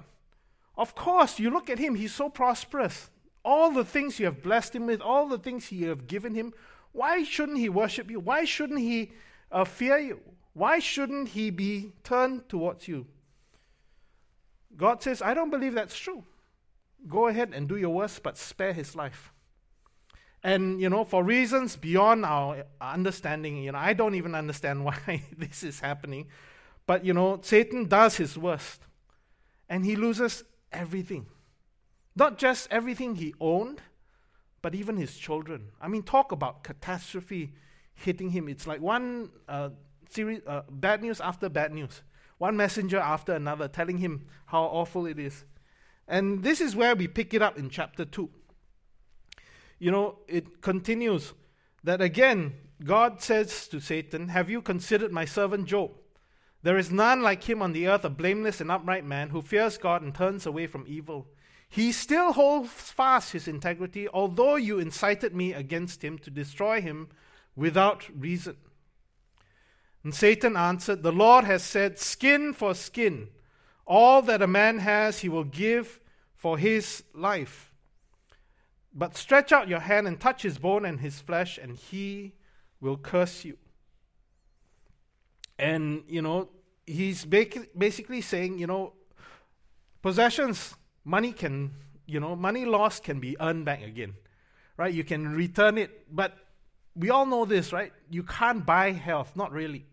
Of 0.76 0.96
course, 0.96 1.38
you 1.38 1.52
look 1.52 1.70
at 1.70 1.78
him, 1.78 1.94
he's 1.94 2.16
so 2.16 2.30
prosperous 2.30 3.10
all 3.46 3.72
the 3.72 3.84
things 3.84 4.20
you 4.20 4.26
have 4.26 4.42
blessed 4.42 4.76
him 4.76 4.86
with, 4.86 5.02
all 5.02 5.28
the 5.28 5.38
things 5.38 5.72
you 5.72 5.90
have 5.90 6.08
given 6.08 6.34
him, 6.34 6.54
why 6.92 7.24
shouldn't 7.24 7.58
he 7.58 7.70
worship 7.70 8.10
you? 8.10 8.20
Why 8.20 8.46
shouldn't 8.46 8.80
he 8.80 9.12
uh, 9.52 9.66
fear 9.66 9.98
you? 9.98 10.20
Why 10.54 10.80
shouldn't 10.80 11.30
he 11.30 11.50
be 11.50 11.92
turned 12.04 12.48
towards 12.48 12.88
you? 12.88 13.08
God 14.78 15.02
says, 15.02 15.22
I 15.22 15.34
don't 15.34 15.50
believe 15.50 15.74
that's 15.74 15.98
true. 15.98 16.24
Go 17.08 17.28
ahead 17.28 17.52
and 17.54 17.68
do 17.68 17.76
your 17.76 17.90
worst, 17.90 18.24
but 18.24 18.38
spare 18.38 18.74
his 18.74 18.96
life. 18.96 19.34
And, 20.44 20.82
you 20.82 20.90
know, 20.90 21.06
for 21.06 21.24
reasons 21.24 21.78
beyond 21.78 22.26
our 22.26 22.66
understanding, 22.82 23.64
you 23.64 23.72
know, 23.72 23.78
I 23.78 23.94
don't 23.94 24.16
even 24.16 24.36
understand 24.36 24.84
why 24.86 25.24
this 25.38 25.64
is 25.64 25.80
happening. 25.80 26.28
But, 26.86 27.06
you 27.06 27.14
know, 27.14 27.40
Satan 27.42 27.88
does 27.88 28.18
his 28.18 28.38
worst. 28.38 28.82
And 29.70 29.86
he 29.86 29.96
loses 29.96 30.44
everything. 30.72 31.28
Not 32.16 32.38
just 32.38 32.68
everything 32.70 33.16
he 33.16 33.34
owned, 33.40 33.82
but 34.62 34.76
even 34.76 34.98
his 34.98 35.18
children. 35.18 35.70
I 35.82 35.88
mean, 35.88 36.04
talk 36.04 36.32
about 36.32 36.64
catastrophe 36.64 37.54
hitting 37.94 38.30
him. 38.32 38.50
It's 38.50 38.68
like 38.68 38.82
one 38.82 39.30
uh, 39.48 39.70
series, 40.10 40.42
uh, 40.46 40.64
bad 40.70 41.02
news 41.02 41.22
after 41.22 41.50
bad 41.50 41.74
news, 41.74 42.02
one 42.38 42.58
messenger 42.58 43.00
after 43.00 43.34
another 43.34 43.68
telling 43.68 43.98
him 43.98 44.26
how 44.48 44.64
awful 44.64 45.06
it 45.06 45.18
is. 45.18 45.46
And 46.08 46.44
this 46.44 46.62
is 46.62 46.76
where 46.76 46.96
we 46.96 47.08
pick 47.08 47.34
it 47.34 47.42
up 47.42 47.58
in 47.58 47.70
chapter 47.70 48.06
2. 48.06 48.30
You 49.80 49.92
know, 49.92 50.20
it 50.28 50.62
continues 50.62 51.34
that 51.84 52.02
again, 52.02 52.54
God 52.84 53.22
says 53.22 53.68
to 53.70 53.80
Satan, 53.80 54.30
Have 54.30 54.50
you 54.50 54.62
considered 54.62 55.12
my 55.12 55.26
servant 55.26 55.66
Job? 55.66 55.92
There 56.62 56.78
is 56.78 56.92
none 56.92 57.22
like 57.22 57.44
him 57.44 57.62
on 57.62 57.74
the 57.74 57.88
earth, 57.88 58.06
a 58.06 58.10
blameless 58.10 58.62
and 58.62 58.72
upright 58.72 59.06
man 59.06 59.30
who 59.30 59.42
fears 59.42 59.78
God 59.78 60.02
and 60.02 60.16
turns 60.16 60.46
away 60.46 60.68
from 60.68 60.86
evil. 60.88 61.28
He 61.68 61.92
still 61.92 62.34
holds 62.34 62.70
fast 62.70 63.34
his 63.34 63.48
integrity, 63.48 64.08
although 64.08 64.56
you 64.56 64.80
incited 64.80 65.36
me 65.36 65.54
against 65.54 66.04
him 66.04 66.18
to 66.20 66.30
destroy 66.30 66.82
him 66.82 67.10
without 67.56 68.08
reason. 68.18 68.56
And 70.04 70.14
Satan 70.14 70.56
answered, 70.56 71.02
The 71.02 71.12
Lord 71.12 71.46
has 71.46 71.64
said, 71.64 72.00
Skin 72.00 72.54
for 72.54 72.76
skin. 72.76 73.30
All 73.86 74.22
that 74.24 74.42
a 74.42 74.48
man 74.48 74.80
has, 74.80 75.20
he 75.20 75.30
will 75.30 75.44
give 75.44 76.00
for 76.36 76.58
his 76.58 77.04
life. 77.14 77.74
But 78.94 79.18
stretch 79.18 79.52
out 79.52 79.68
your 79.68 79.80
hand 79.80 80.08
and 80.08 80.20
touch 80.20 80.44
his 80.44 80.58
bone 80.58 80.86
and 80.86 81.00
his 81.00 81.20
flesh, 81.20 81.58
and 81.58 81.76
he 81.76 82.34
will 82.80 82.98
curse 82.98 83.44
you. 83.44 83.58
And, 85.58 86.04
you 86.08 86.22
know, 86.22 86.50
he's 86.86 87.26
basically 87.26 88.22
saying, 88.22 88.58
you 88.60 88.68
know, 88.68 88.94
possessions, 90.02 90.76
money 91.06 91.32
can, 91.32 91.72
you 92.06 92.20
know, 92.20 92.36
money 92.36 92.66
lost 92.66 93.04
can 93.04 93.20
be 93.20 93.36
earned 93.40 93.66
back 93.66 93.82
again, 93.82 94.14
right? 94.78 94.94
You 94.94 95.04
can 95.04 95.34
return 95.34 95.78
it, 95.78 96.14
but 96.14 96.38
we 96.96 97.10
all 97.10 97.26
know 97.26 97.46
this, 97.46 97.74
right? 97.74 97.94
You 98.10 98.24
can't 98.24 98.66
buy 98.66 98.92
health, 98.92 99.36
not 99.36 99.52
really. 99.52 99.86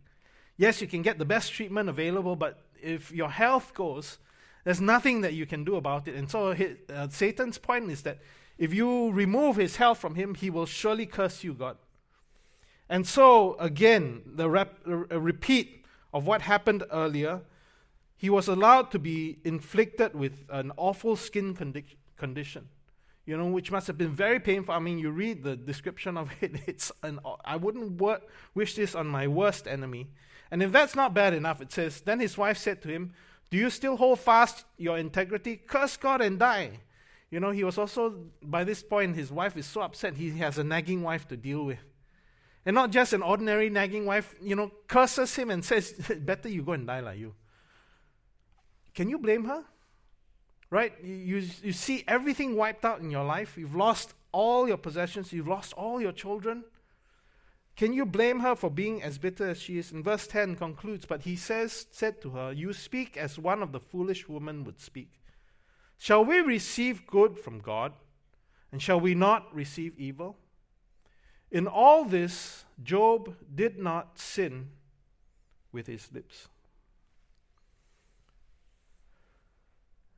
Yes, 0.56 0.80
you 0.80 0.87
can 0.87 1.02
get 1.02 1.18
the 1.18 1.25
best 1.25 1.52
treatment 1.52 1.88
available, 1.88 2.37
but 2.37 2.66
if 2.82 3.12
your 3.12 3.30
health 3.30 3.75
goes, 3.75 4.18
there's 4.64 4.80
nothing 4.80 5.22
that 5.22 5.34
you 5.34 5.46
can 5.46 5.64
do 5.64 5.76
about 5.76 6.06
it. 6.08 6.14
And 6.14 6.30
so 6.30 6.52
his, 6.52 6.76
uh, 6.92 7.08
Satan's 7.08 7.58
point 7.58 7.90
is 7.90 8.02
that 8.02 8.18
if 8.58 8.75
you 8.75 9.10
remove 9.10 9.56
his 9.56 9.76
health 9.76 9.99
from 9.99 10.14
him, 10.14 10.34
he 10.34 10.50
will 10.50 10.66
surely 10.66 11.06
curse 11.06 11.42
you, 11.42 11.54
God. 11.54 11.78
And 12.90 13.06
so, 13.06 13.54
again, 13.58 14.22
the 14.26 14.50
rep, 14.50 14.80
a 14.87 15.18
repeat 15.18 15.84
of 16.12 16.26
what 16.26 16.42
happened 16.42 16.84
earlier, 16.90 17.42
he 18.16 18.28
was 18.28 18.49
allowed 18.49 18.90
to 18.90 18.99
be 18.99 19.38
inflicted 19.44 20.14
with 20.14 20.44
an 20.50 20.72
awful 20.76 21.16
skin 21.16 21.54
condi- 21.54 21.96
condition, 22.18 22.68
you 23.25 23.37
know, 23.37 23.46
which 23.46 23.70
must 23.70 23.87
have 23.87 23.96
been 23.96 24.10
very 24.10 24.40
painful. 24.40 24.75
I 24.75 24.78
mean, 24.78 24.99
you 24.99 25.10
read 25.10 25.42
the 25.42 25.56
description 25.56 26.18
of 26.18 26.30
it, 26.42 26.56
it's 26.66 26.92
an, 27.02 27.20
I 27.44 27.56
wouldn't 27.56 27.92
wor- 27.92 28.20
wish 28.54 28.75
this 28.75 28.94
on 28.94 29.06
my 29.06 29.26
worst 29.26 29.66
enemy. 29.66 30.08
And 30.50 30.62
if 30.62 30.73
that's 30.73 30.97
not 30.97 31.14
bad 31.14 31.33
enough, 31.35 31.61
it 31.61 31.73
says, 31.73 32.00
Then 32.00 32.21
his 32.21 32.37
wife 32.37 32.59
said 32.59 32.83
to 32.83 32.88
him, 32.88 33.12
Do 33.50 33.57
you 33.57 33.71
still 33.71 33.97
hold 33.97 34.21
fast 34.21 34.64
your 34.76 34.99
integrity? 34.99 35.57
Curse 35.57 35.97
God 35.97 36.21
and 36.21 36.38
die. 36.38 36.80
You 37.30 37.38
know, 37.38 37.50
he 37.50 37.62
was 37.62 37.78
also, 37.78 38.16
by 38.42 38.64
this 38.64 38.83
point, 38.83 39.14
his 39.14 39.30
wife 39.30 39.57
is 39.57 39.66
so 39.66 39.83
upset, 39.83 40.16
he 40.16 40.30
has 40.38 40.59
a 40.59 40.64
nagging 40.64 41.02
wife 41.02 41.28
to 41.28 41.37
deal 41.37 41.64
with. 41.64 41.78
And 42.66 42.75
not 42.75 42.90
just 42.90 43.12
an 43.12 43.23
ordinary 43.23 43.71
nagging 43.71 44.04
wife, 44.04 44.35
you 44.42 44.57
know, 44.57 44.71
curses 44.88 45.35
him 45.35 45.50
and 45.50 45.64
says, 45.64 45.92
Better 46.21 46.49
you 46.49 46.62
go 46.62 46.73
and 46.73 46.87
die 46.87 47.00
like 47.00 47.19
you. 47.19 47.35
Can 48.95 49.09
you 49.09 49.19
blame 49.19 49.45
her? 49.45 49.64
Right? 50.69 50.92
You, 51.02 51.14
you, 51.14 51.49
you 51.62 51.73
see 51.73 52.04
everything 52.07 52.57
wiped 52.57 52.85
out 52.85 53.00
in 53.00 53.11
your 53.11 53.25
life. 53.25 53.57
You've 53.57 53.75
lost 53.75 54.14
all 54.33 54.69
your 54.69 54.76
possessions. 54.76 55.33
You've 55.33 55.49
lost 55.49 55.73
all 55.75 56.00
your 56.00 56.12
children. 56.12 56.64
Can 57.80 57.94
you 57.94 58.04
blame 58.04 58.40
her 58.40 58.54
for 58.54 58.70
being 58.70 59.02
as 59.02 59.16
bitter 59.16 59.49
as 59.49 59.58
she 59.58 59.78
is? 59.78 59.90
And 59.90 60.04
verse 60.04 60.26
10 60.26 60.56
concludes, 60.56 61.06
But 61.06 61.22
he 61.22 61.34
says, 61.34 61.87
said 61.90 62.20
to 62.20 62.32
her, 62.32 62.52
You 62.52 62.75
speak 62.75 63.16
as 63.16 63.38
one 63.38 63.62
of 63.62 63.72
the 63.72 63.80
foolish 63.80 64.28
women 64.28 64.64
would 64.64 64.78
speak. 64.78 65.18
Shall 65.96 66.22
we 66.22 66.40
receive 66.40 67.06
good 67.06 67.38
from 67.38 67.58
God? 67.58 67.94
And 68.70 68.82
shall 68.82 69.00
we 69.00 69.14
not 69.14 69.54
receive 69.54 69.99
evil? 69.99 70.37
In 71.50 71.66
all 71.66 72.04
this, 72.04 72.66
Job 72.82 73.34
did 73.54 73.78
not 73.78 74.18
sin 74.18 74.72
with 75.72 75.87
his 75.87 76.12
lips. 76.12 76.49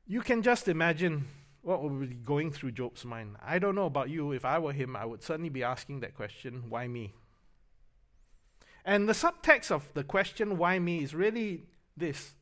You 0.04 0.21
can 0.23 0.42
just 0.42 0.66
imagine 0.66 1.28
what 1.61 1.81
would 1.81 2.11
be 2.11 2.16
going 2.16 2.50
through 2.50 2.73
Job's 2.73 3.04
mind. 3.04 3.37
I 3.40 3.61
don't 3.61 3.76
know 3.76 3.87
about 3.87 4.11
you. 4.11 4.33
If 4.33 4.45
I 4.45 4.59
were 4.59 4.73
him, 4.73 4.97
I 4.97 5.04
would 5.04 5.23
certainly 5.23 5.49
be 5.49 5.62
asking 5.62 6.00
that 6.00 6.16
question 6.16 6.64
why 6.69 6.88
me? 6.88 7.12
And 8.85 9.09
the 9.09 9.12
subtext 9.12 9.71
of 9.71 9.89
the 9.95 10.05
question, 10.05 10.59
why 10.59 10.79
me, 10.79 11.03
is 11.03 11.15
really 11.15 11.65
this 11.97 12.35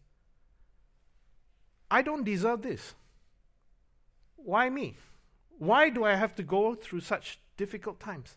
I 1.90 2.02
don't 2.02 2.24
deserve 2.24 2.62
this. 2.62 2.94
Why 4.36 4.70
me? 4.70 4.96
Why 5.58 5.90
do 5.90 6.04
I 6.04 6.14
have 6.14 6.34
to 6.36 6.42
go 6.42 6.74
through 6.74 7.00
such 7.00 7.40
difficult 7.56 8.00
times? 8.00 8.36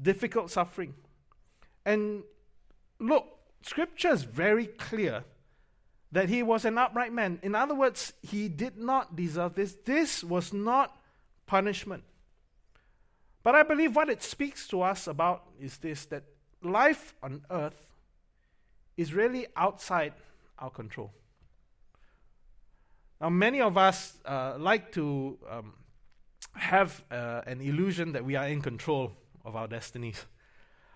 difficult 0.00 0.50
suffering. 0.50 0.94
And 1.84 2.22
look, 2.98 3.26
scripture 3.62 4.10
is 4.10 4.24
very 4.24 4.66
clear 4.66 5.24
that 6.12 6.28
he 6.28 6.42
was 6.42 6.64
an 6.64 6.78
upright 6.78 7.12
man. 7.12 7.38
In 7.42 7.54
other 7.54 7.74
words, 7.74 8.12
he 8.22 8.48
did 8.48 8.78
not 8.78 9.16
deserve 9.16 9.54
this. 9.54 9.76
This 9.84 10.22
was 10.22 10.52
not 10.52 10.96
punishment. 11.46 12.04
But 13.42 13.54
I 13.54 13.62
believe 13.62 13.94
what 13.94 14.08
it 14.08 14.22
speaks 14.22 14.66
to 14.68 14.82
us 14.82 15.06
about 15.06 15.44
is 15.60 15.78
this 15.78 16.06
that 16.06 16.24
life 16.66 17.14
on 17.22 17.42
earth 17.50 17.86
is 18.96 19.12
really 19.12 19.46
outside 19.56 20.12
our 20.58 20.70
control. 20.70 21.12
Now, 23.20 23.30
many 23.30 23.60
of 23.60 23.76
us 23.78 24.18
uh, 24.24 24.56
like 24.58 24.92
to 24.92 25.38
um, 25.50 25.72
have 26.54 27.02
uh, 27.10 27.42
an 27.46 27.60
illusion 27.60 28.12
that 28.12 28.24
we 28.24 28.36
are 28.36 28.46
in 28.46 28.60
control 28.60 29.12
of 29.44 29.56
our 29.56 29.66
destinies. 29.66 30.26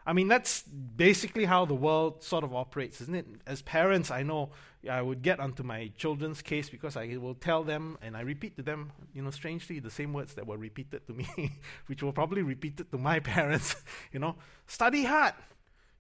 I 0.07 0.13
mean, 0.13 0.29
that's 0.29 0.63
basically 0.63 1.45
how 1.45 1.67
the 1.67 1.75
world 1.75 2.23
sort 2.23 2.43
of 2.43 2.55
operates, 2.55 3.01
isn't 3.03 3.15
it? 3.15 3.27
As 3.47 3.63
parents, 3.63 4.11
I 4.11 4.23
know 4.23 4.51
I 4.91 5.03
would 5.03 5.23
get 5.23 5.41
onto 5.41 5.63
my 5.63 5.93
children's 5.97 6.41
case 6.41 6.71
because 6.71 6.97
I 6.97 7.17
will 7.19 7.35
tell 7.35 7.63
them 7.63 7.99
and 8.01 8.17
I 8.17 8.23
repeat 8.23 8.57
to 8.57 8.63
them, 8.63 8.93
you 9.15 9.23
know, 9.23 9.31
strangely, 9.31 9.79
the 9.79 9.91
same 9.91 10.13
words 10.13 10.35
that 10.35 10.47
were 10.47 10.57
repeated 10.57 11.07
to 11.07 11.13
me, 11.13 11.53
which 11.87 12.03
were 12.03 12.13
probably 12.13 12.43
repeated 12.43 12.91
to 12.91 12.99
my 12.99 13.21
parents, 13.35 13.77
you 14.13 14.21
know, 14.21 14.37
study 14.67 15.05
hard. 15.05 15.35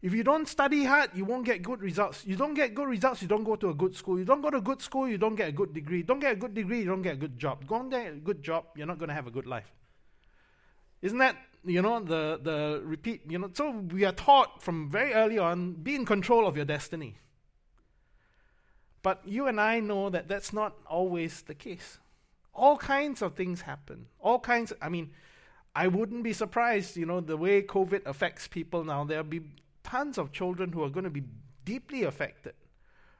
If 0.02 0.14
you 0.14 0.24
don't 0.24 0.48
study 0.48 0.84
hard, 0.84 1.10
you 1.14 1.24
won't 1.26 1.44
get 1.44 1.62
good 1.62 1.82
results. 1.82 2.24
You 2.24 2.36
don't 2.36 2.54
get 2.54 2.74
good 2.74 2.88
results, 2.88 3.20
you 3.20 3.28
don't 3.28 3.44
go 3.44 3.56
to 3.56 3.68
a 3.68 3.74
good 3.74 3.94
school. 3.94 4.18
You 4.18 4.24
don't 4.24 4.40
go 4.40 4.50
to 4.50 4.56
a 4.56 4.62
good 4.62 4.80
school, 4.80 5.08
you 5.08 5.18
don't 5.18 5.34
get 5.34 5.48
a 5.48 5.52
good 5.52 5.74
degree. 5.74 6.02
Don't 6.02 6.20
get 6.20 6.32
a 6.32 6.36
good 6.36 6.54
degree, 6.54 6.80
you 6.80 6.86
don't 6.86 7.02
get 7.02 7.14
a 7.14 7.18
good 7.18 7.38
job. 7.38 7.68
Don't 7.68 7.90
get 7.90 8.12
a 8.12 8.16
good 8.16 8.42
job, 8.42 8.64
you're 8.76 8.86
not 8.86 8.98
going 8.98 9.10
to 9.10 9.14
have 9.14 9.26
a 9.26 9.30
good 9.30 9.46
life. 9.46 9.70
Isn't 11.02 11.18
that 11.18 11.36
you 11.64 11.82
know, 11.82 12.00
the, 12.00 12.40
the 12.42 12.82
repeat, 12.84 13.22
you 13.28 13.38
know, 13.38 13.50
so 13.52 13.70
we 13.70 14.04
are 14.04 14.12
taught 14.12 14.62
from 14.62 14.88
very 14.88 15.12
early 15.12 15.38
on 15.38 15.74
be 15.74 15.94
in 15.94 16.04
control 16.04 16.46
of 16.46 16.56
your 16.56 16.64
destiny. 16.64 17.18
But 19.02 19.22
you 19.26 19.46
and 19.46 19.60
I 19.60 19.80
know 19.80 20.10
that 20.10 20.28
that's 20.28 20.52
not 20.52 20.76
always 20.86 21.42
the 21.42 21.54
case. 21.54 21.98
All 22.54 22.76
kinds 22.76 23.22
of 23.22 23.34
things 23.34 23.62
happen. 23.62 24.06
All 24.18 24.38
kinds, 24.38 24.72
of, 24.72 24.78
I 24.82 24.88
mean, 24.88 25.10
I 25.74 25.86
wouldn't 25.86 26.22
be 26.22 26.32
surprised, 26.32 26.96
you 26.96 27.06
know, 27.06 27.20
the 27.20 27.36
way 27.36 27.62
COVID 27.62 28.06
affects 28.06 28.48
people 28.48 28.84
now. 28.84 29.04
There'll 29.04 29.24
be 29.24 29.42
tons 29.90 30.18
of 30.18 30.32
children 30.32 30.72
who 30.72 30.82
are 30.82 30.90
going 30.90 31.04
to 31.04 31.10
be 31.10 31.24
deeply 31.64 32.04
affected 32.04 32.54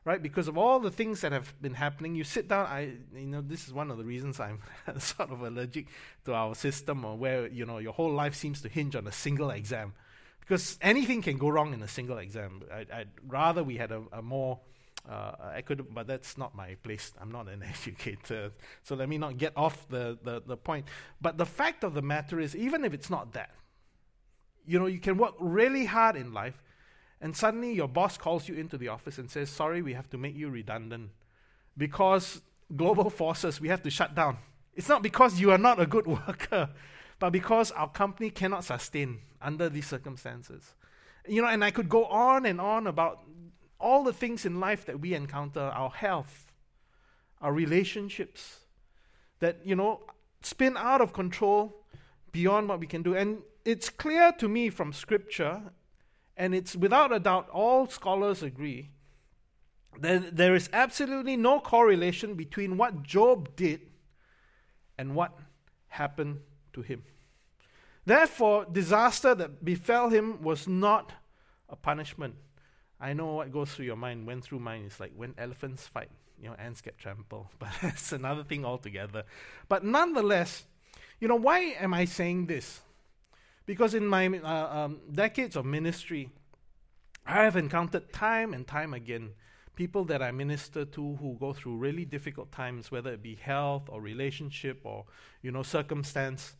right? 0.05 0.23
Because 0.23 0.49
of 0.49 0.57
all 0.57 0.81
the 0.81 0.91
things 0.91 1.21
that 1.21 1.31
have 1.31 1.53
been 1.61 1.75
happening, 1.75 2.15
you 2.15 2.25
sit 2.25 2.49
down. 2.49 2.67
I, 2.67 2.93
you 3.15 3.27
know, 3.27 3.43
this 3.43 3.67
is 3.67 3.73
one 3.73 3.91
of 3.91 3.99
the 3.99 4.05
reasons 4.05 4.41
I'm 4.41 4.61
sort 4.99 5.31
of 5.31 5.43
allergic 5.43 5.89
to 6.25 6.33
our 6.33 6.55
system, 6.55 7.05
or 7.05 7.17
where 7.19 7.47
you 7.49 7.67
know 7.67 7.77
your 7.79 7.93
whole 7.93 8.13
life 8.13 8.35
seems 8.35 8.63
to 8.63 8.69
hinge 8.69 8.97
on 8.97 9.07
a 9.07 9.13
single 9.13 9.51
exam, 9.51 9.93
because 10.41 10.79
anything 10.81 11.21
can 11.21 11.37
go 11.37 11.51
wrong 11.51 11.75
in 11.75 11.83
a 11.83 11.89
single 11.89 12.17
exam. 12.17 12.63
I, 12.73 12.87
would 12.99 13.09
rather 13.29 13.63
we 13.63 13.77
had 13.77 13.93
a, 13.93 14.03
a 14.11 14.23
more 14.23 14.61
uh, 15.09 15.33
I 15.57 15.63
could, 15.63 15.95
but 15.95 16.07
that's 16.07 16.37
not 16.37 16.55
my 16.55 16.77
place. 16.83 17.13
I'm 17.21 17.33
not 17.33 17.49
an 17.49 17.63
educator, 17.69 18.53
so 18.83 18.95
let 18.95 19.09
me 19.09 19.19
not 19.19 19.39
get 19.39 19.53
off 19.57 19.89
the, 19.89 20.19
the, 20.23 20.43
the 20.45 20.57
point. 20.57 20.87
But 21.21 21.37
the 21.39 21.47
fact 21.47 21.85
of 21.85 21.95
the 21.95 22.03
matter 22.03 22.41
is, 22.41 22.55
even 22.57 22.85
if 22.85 22.95
it's 22.95 23.11
not 23.11 23.33
that, 23.33 23.51
you 24.71 24.79
know, 24.79 24.87
you 24.87 25.01
can 25.01 25.19
work 25.19 25.35
really 25.41 25.85
hard 25.85 26.15
in 26.15 26.33
life, 26.33 26.63
and 27.21 27.37
suddenly 27.37 27.73
your 27.73 27.89
boss 27.89 28.17
calls 28.17 28.49
you 28.49 28.55
into 28.55 28.79
the 28.79 28.87
office 28.87 29.19
and 29.19 29.29
says, 29.29 29.51
Sorry, 29.51 29.83
we 29.83 29.95
have 29.95 30.09
to 30.11 30.17
make 30.17 30.37
you 30.37 30.49
redundant. 30.49 31.11
Because 31.77 32.41
global 32.77 33.11
forces, 33.21 33.61
we 33.61 33.67
have 33.67 33.83
to 33.83 33.91
shut 33.91 34.15
down. 34.15 34.37
It's 34.77 34.89
not 34.89 35.03
because 35.03 35.41
you 35.41 35.51
are 35.51 35.59
not 35.59 35.81
a 35.81 35.87
good 35.87 36.07
worker, 36.27 36.71
but 37.19 37.31
because 37.31 37.73
our 37.73 37.89
company 37.89 38.31
cannot 38.31 38.63
sustain 38.63 39.19
under 39.43 39.69
these 39.69 39.89
circumstances. 39.89 40.75
You 41.27 41.43
know, 41.43 41.49
and 41.49 41.65
I 41.65 41.73
could 41.73 41.89
go 41.89 42.05
on 42.05 42.47
and 42.47 42.61
on 42.61 42.87
about 42.87 43.25
all 43.81 44.05
the 44.05 44.13
things 44.13 44.47
in 44.47 44.61
life 44.61 44.87
that 44.87 45.01
we 45.01 45.15
encounter 45.15 45.63
our 45.63 45.91
health, 45.91 46.53
our 47.41 47.53
relationships, 47.53 48.61
that, 49.41 49.67
you 49.67 49.75
know, 49.75 50.03
spin 50.43 50.77
out 50.77 51.01
of 51.01 51.13
control 51.13 51.75
beyond 52.31 52.69
what 52.69 52.79
we 52.79 52.87
can 52.87 53.03
do. 53.03 53.17
And 53.17 53.43
it's 53.65 53.89
clear 53.89 54.33
to 54.33 54.49
me 54.49 54.71
from 54.71 54.93
Scripture 54.93 55.63
and 56.37 56.55
it's 56.55 56.75
without 56.75 57.13
a 57.13 57.21
doubt, 57.21 57.49
all 57.51 57.87
scholars 57.87 58.43
agree 58.43 58.91
that 59.99 60.37
there 60.37 60.55
is 60.55 60.71
absolutely 60.73 61.37
no 61.37 61.61
correlation 61.61 62.35
between 62.35 62.77
what 62.77 63.03
Job 63.03 63.55
did 63.57 63.81
and 64.97 65.15
what 65.15 65.37
happened 65.89 66.41
to 66.73 66.83
him. 66.83 67.03
Therefore, 68.07 68.67
disaster 68.71 69.35
that 69.35 69.65
befell 69.65 70.09
him 70.09 70.43
was 70.43 70.67
not 70.67 71.13
a 71.69 71.77
punishment. 71.77 72.37
I 72.99 73.13
know 73.13 73.35
what 73.35 73.53
goes 73.53 73.73
through 73.73 73.87
your 73.87 73.97
mind, 73.97 74.27
went 74.27 74.45
through 74.45 74.61
mine. 74.61 74.85
It's 74.87 75.01
like 75.01 75.13
when 75.15 75.35
elephants 75.37 75.87
fight, 75.87 76.11
you 76.41 76.49
know, 76.49 76.55
ants 76.59 76.81
get 76.81 76.99
trampled. 76.99 77.49
But 77.59 77.71
that's 77.83 78.13
another 78.13 78.45
thing 78.45 78.65
altogether. 78.65 79.25
But 79.69 79.85
nonetheless, 79.85 80.65
you 81.19 81.29
know, 81.29 81.37
why 81.37 81.77
am 81.79 81.93
I 81.93 82.07
saying 82.07 82.47
this? 82.47 82.81
Because 83.71 83.95
in 83.95 84.05
my 84.05 84.27
uh, 84.27 84.79
um, 84.79 84.99
decades 85.13 85.55
of 85.55 85.65
ministry, 85.65 86.29
I 87.25 87.45
have 87.45 87.55
encountered 87.55 88.13
time 88.13 88.53
and 88.53 88.67
time 88.67 88.93
again 88.93 89.31
people 89.77 90.05
that 90.07 90.21
I 90.21 90.33
minister 90.33 90.85
to 90.85 91.15
who 91.21 91.37
go 91.39 91.53
through 91.53 91.77
really 91.77 92.05
difficult 92.05 92.51
times, 92.51 92.91
whether 92.91 93.13
it 93.13 93.23
be 93.23 93.37
health 93.37 93.85
or 93.89 94.01
relationship 94.01 94.81
or 94.83 95.05
you 95.41 95.53
know 95.53 95.63
circumstance, 95.63 96.57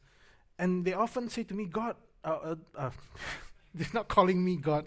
and 0.57 0.85
they 0.85 0.93
often 0.93 1.29
say 1.29 1.43
to 1.43 1.53
me, 1.53 1.65
"God, 1.65 1.97
uh, 2.23 2.29
uh, 2.29 2.55
uh 2.77 2.91
they're 3.75 3.89
not 3.93 4.07
calling 4.07 4.45
me 4.45 4.55
God." 4.55 4.87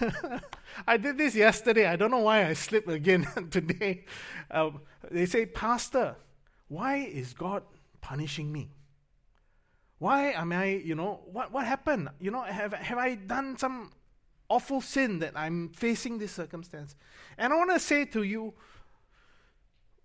I 0.88 0.96
did 0.96 1.18
this 1.18 1.36
yesterday. 1.36 1.86
I 1.86 1.94
don't 1.94 2.10
know 2.10 2.26
why 2.30 2.48
I 2.48 2.54
slipped 2.54 2.90
again 2.90 3.28
today. 3.52 4.06
Um, 4.50 4.80
they 5.08 5.26
say, 5.26 5.46
Pastor, 5.46 6.16
why 6.66 6.96
is 6.96 7.32
God 7.32 7.62
punishing 8.00 8.50
me? 8.50 8.70
Why 9.98 10.32
am 10.32 10.52
I, 10.52 10.66
you 10.66 10.94
know, 10.94 11.20
what, 11.32 11.52
what 11.52 11.66
happened? 11.66 12.08
You 12.20 12.30
know, 12.30 12.42
have, 12.42 12.72
have 12.72 12.98
I 12.98 13.16
done 13.16 13.58
some 13.58 13.90
awful 14.48 14.80
sin 14.80 15.18
that 15.18 15.32
I'm 15.34 15.70
facing 15.70 16.18
this 16.18 16.32
circumstance? 16.32 16.94
And 17.36 17.52
I 17.52 17.56
want 17.56 17.70
to 17.72 17.80
say 17.80 18.04
to 18.06 18.22
you, 18.22 18.54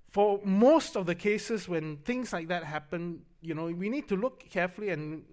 for 0.09 0.39
most 0.43 0.95
of 0.95 1.05
the 1.05 1.15
cases 1.15 1.67
when 1.67 1.97
things 1.97 2.33
like 2.33 2.47
that 2.47 2.63
happen, 2.63 3.21
you 3.41 3.53
know, 3.53 3.65
we 3.65 3.89
need 3.89 4.07
to 4.09 4.15
look 4.15 4.47
carefully 4.49 4.89
and 4.89 5.23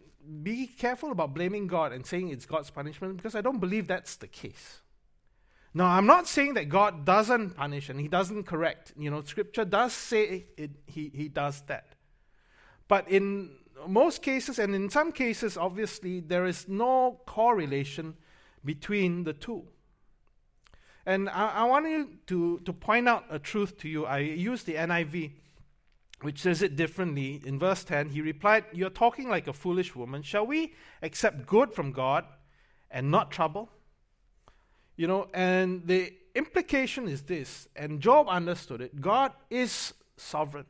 be 0.42 0.66
careful 0.66 1.12
about 1.12 1.34
blaming 1.34 1.66
God 1.66 1.92
and 1.92 2.04
saying 2.04 2.28
it's 2.28 2.46
God's 2.46 2.70
punishment 2.70 3.16
because 3.16 3.34
I 3.34 3.40
don't 3.40 3.58
believe 3.58 3.86
that's 3.86 4.16
the 4.16 4.26
case. 4.26 4.80
Now, 5.72 5.86
I'm 5.86 6.06
not 6.06 6.26
saying 6.26 6.54
that 6.54 6.68
God 6.68 7.04
doesn't 7.04 7.50
punish 7.50 7.88
and 7.88 8.00
He 8.00 8.08
doesn't 8.08 8.44
correct. 8.44 8.92
You 8.98 9.10
know, 9.10 9.22
Scripture 9.22 9.64
does 9.64 9.92
say 9.92 10.46
it, 10.56 10.70
he, 10.86 11.10
he 11.14 11.28
does 11.28 11.62
that. 11.62 11.94
But 12.88 13.08
in 13.08 13.50
most 13.86 14.22
cases, 14.22 14.58
and 14.58 14.74
in 14.74 14.90
some 14.90 15.12
cases, 15.12 15.56
obviously, 15.56 16.20
there 16.20 16.46
is 16.46 16.68
no 16.68 17.20
correlation 17.26 18.14
between 18.64 19.24
the 19.24 19.32
two. 19.32 19.64
And 21.06 21.28
I, 21.28 21.48
I 21.48 21.64
want 21.64 21.88
you 21.88 22.18
to, 22.26 22.60
to 22.60 22.72
point 22.72 23.08
out 23.08 23.24
a 23.30 23.38
truth 23.38 23.78
to 23.78 23.88
you. 23.88 24.06
I 24.06 24.18
use 24.18 24.62
the 24.64 24.74
NIV 24.74 25.32
which 26.22 26.40
says 26.40 26.62
it 26.62 26.76
differently. 26.76 27.40
In 27.44 27.58
verse 27.58 27.84
10, 27.84 28.10
he 28.10 28.20
replied, 28.20 28.64
You're 28.72 28.90
talking 28.90 29.28
like 29.28 29.48
a 29.48 29.52
foolish 29.52 29.96
woman. 29.96 30.22
Shall 30.22 30.46
we 30.46 30.74
accept 31.02 31.46
good 31.46 31.72
from 31.72 31.92
God 31.92 32.24
and 32.90 33.10
not 33.10 33.30
trouble? 33.30 33.70
You 34.96 35.06
know, 35.06 35.28
and 35.32 35.86
the 35.86 36.12
implication 36.34 37.08
is 37.08 37.22
this, 37.22 37.68
and 37.74 38.00
Job 38.00 38.28
understood 38.28 38.80
it 38.80 39.00
God 39.00 39.32
is 39.48 39.94
sovereign. 40.16 40.66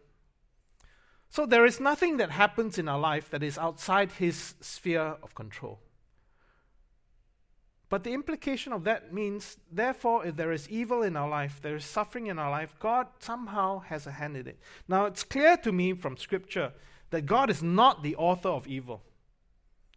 So 1.31 1.47
there 1.47 1.65
is 1.65 1.79
nothing 1.79 2.17
that 2.17 2.31
happens 2.31 2.77
in 2.77 2.89
our 2.89 2.99
life 2.99 3.31
that 3.31 3.43
is 3.43 3.57
outside 3.57 4.11
his 4.13 4.55
sphere 4.61 5.17
of 5.23 5.35
control. 5.37 5.79
But 7.89 8.05
the 8.05 8.13
implication 8.13 8.73
of 8.73 8.85
that 8.85 9.13
means, 9.13 9.57
therefore, 9.71 10.27
if 10.27 10.37
there 10.37 10.53
is 10.53 10.69
evil 10.69 11.03
in 11.03 11.17
our 11.17 11.29
life, 11.29 11.61
there 11.63 11.77
is 11.77 11.85
suffering 11.85 12.27
in 12.27 12.39
our 12.39 12.51
life, 12.51 12.75
God 12.79 13.07
somehow 13.21 13.81
has 13.81 14.07
a 14.07 14.13
hand 14.13 14.37
in 14.37 14.49
it. 14.49 14.59
Now, 14.89 15.07
it's 15.07 15.25
clear 15.25 15.57
to 15.59 15.73
me 15.73 15.93
from 15.93 16.17
Scripture 16.17 16.73
that 17.11 17.27
God 17.27 17.49
is 17.49 17.63
not 17.63 18.03
the 18.03 18.17
author 18.17 18.49
of 18.49 18.67
evil. 18.67 19.03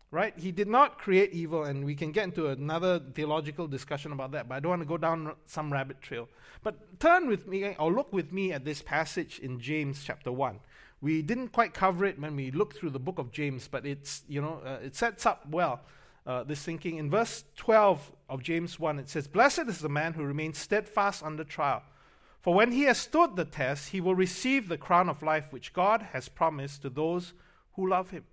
Right? 0.10 0.38
He 0.38 0.52
did 0.52 0.68
not 0.68 1.00
create 1.00 1.34
evil, 1.34 1.63
and 1.63 1.84
we 1.84 1.96
can 1.96 2.12
get 2.12 2.25
into 2.25 2.48
another 2.50 3.00
theological 3.00 3.68
discussion 3.68 4.12
about 4.12 4.32
that, 4.34 4.48
but 4.48 4.56
I 4.56 4.60
don't 4.60 4.70
want 4.70 4.84
to 4.84 4.88
go 4.88 4.98
down 4.98 5.34
some 5.48 5.74
rabbit 5.74 6.02
trail. 6.02 6.30
But 6.63 7.00
turn 7.00 7.28
with 7.28 7.48
me, 7.48 7.75
or 7.80 7.92
look 7.92 8.13
with 8.13 8.32
me 8.32 8.52
at 8.52 8.66
this 8.66 8.84
passage 8.84 9.40
in 9.40 9.60
James 9.60 10.04
chapter 10.04 10.32
1. 10.32 10.60
We 11.04 11.22
didn't 11.22 11.50
quite 11.50 11.74
cover 11.74 12.06
it 12.06 12.18
when 12.18 12.38
we 12.38 12.50
looked 12.50 12.78
through 12.78 12.92
the 12.92 13.00
book 13.00 13.20
of 13.20 13.34
James, 13.34 13.68
but 13.68 13.86
it's, 13.86 14.24
you 14.26 14.42
know, 14.42 14.62
uh, 14.66 14.80
it 14.82 14.96
sets 14.96 15.26
up 15.26 15.46
well 15.50 15.82
uh, 16.26 16.46
this 16.46 16.63
thinking. 16.63 16.96
In 16.96 17.10
verse 17.10 17.44
12 17.58 18.13
of 18.30 18.42
James 18.42 18.80
1, 18.80 19.00
it 19.00 19.10
says, 19.10 19.28
Blessed 19.28 19.68
is 19.68 19.80
the 19.80 19.89
man 19.89 20.13
who 20.13 20.24
remains 20.24 20.58
steadfast 20.58 21.22
under 21.22 21.44
trial. 21.44 21.84
For 22.39 22.54
when 22.54 22.72
he 22.72 22.84
has 22.84 23.00
stood 23.00 23.36
the 23.36 23.44
test, 23.44 23.89
he 23.89 24.00
will 24.00 24.16
receive 24.16 24.70
the 24.70 24.78
crown 24.78 25.10
of 25.10 25.22
life 25.22 25.52
which 25.52 25.74
God 25.74 26.04
has 26.13 26.30
promised 26.30 26.84
to 26.84 26.89
those 26.89 27.34
who 27.74 27.89
love 27.89 28.12
him. 28.12 28.24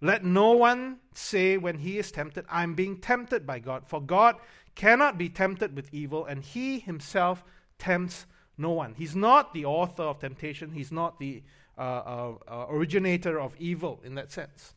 Let 0.00 0.24
no 0.24 0.52
one 0.52 0.96
say 1.12 1.58
when 1.58 1.76
he 1.76 1.98
is 1.98 2.10
tempted, 2.10 2.46
I 2.48 2.62
am 2.62 2.74
being 2.74 3.02
tempted 3.02 3.46
by 3.46 3.58
God. 3.58 3.86
For 3.86 4.00
God 4.00 4.36
cannot 4.74 5.18
be 5.18 5.28
tempted 5.28 5.76
with 5.76 5.92
evil, 5.92 6.24
and 6.24 6.42
he 6.42 6.78
himself 6.78 7.44
tempts 7.78 8.24
no 8.56 8.70
one. 8.70 8.94
He's 8.94 9.14
not 9.14 9.52
the 9.52 9.66
author 9.66 10.04
of 10.04 10.20
temptation, 10.20 10.72
he's 10.72 10.90
not 10.90 11.18
the 11.18 11.42
uh, 11.82 12.02
uh, 12.06 12.34
uh 12.48 12.66
originator 12.68 13.40
of 13.40 13.56
evil 13.58 14.00
in 14.04 14.14
that 14.14 14.30
sense. 14.30 14.74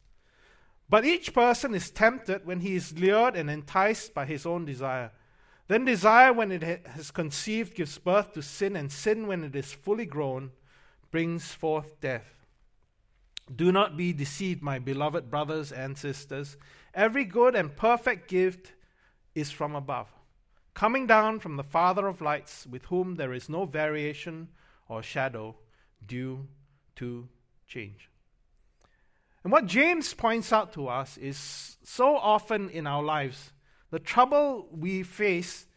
But 0.89 1.05
each 1.05 1.33
person 1.33 1.73
is 1.73 1.89
tempted 1.89 2.45
when 2.45 2.59
he 2.61 2.75
is 2.75 2.97
lured 2.97 3.35
and 3.35 3.49
enticed 3.49 4.13
by 4.13 4.25
his 4.25 4.45
own 4.45 4.65
desire. 4.65 5.11
Then 5.67 5.85
desire, 5.85 6.31
when 6.31 6.51
it 6.51 6.61
has 6.63 7.09
conceived, 7.09 7.75
gives 7.75 7.97
birth 7.97 8.33
to 8.33 8.41
sin, 8.41 8.75
and 8.75 8.91
sin, 8.91 9.25
when 9.25 9.43
it 9.43 9.55
is 9.55 9.73
fully 9.73 10.05
grown, 10.05 10.51
brings 11.09 11.53
forth 11.53 11.99
death. 12.01 12.45
Do 13.53 13.71
not 13.71 13.97
be 13.97 14.13
deceived, 14.13 14.61
my 14.61 14.77
beloved 14.77 15.31
brothers 15.31 15.71
and 15.71 15.97
sisters. 15.97 16.57
Every 16.93 17.25
good 17.25 17.55
and 17.55 17.75
perfect 17.75 18.29
gift 18.29 18.73
is 19.33 19.51
from 19.51 19.75
above, 19.75 20.07
coming 20.75 21.07
down 21.07 21.39
from 21.39 21.55
the 21.55 21.63
Father 21.63 22.07
of 22.07 22.21
lights, 22.21 22.67
with 22.67 22.85
whom 22.85 23.15
there 23.15 23.33
is 23.33 23.49
no 23.49 23.65
variation 23.65 24.49
or 24.87 25.01
shadow 25.01 25.55
due 26.05 26.47
to 26.95 27.27
change. 27.67 28.09
And 29.43 29.51
what 29.51 29.67
James 29.67 30.13
points 30.13 30.51
out 30.51 30.73
to 30.73 30.87
us 30.87 31.17
is 31.17 31.77
so 31.83 32.17
often 32.17 32.69
in 32.69 32.87
our 32.87 33.03
lives, 33.03 33.51
the 33.91 33.99
trouble 33.99 34.67
we 34.71 35.03
face, 35.03 35.67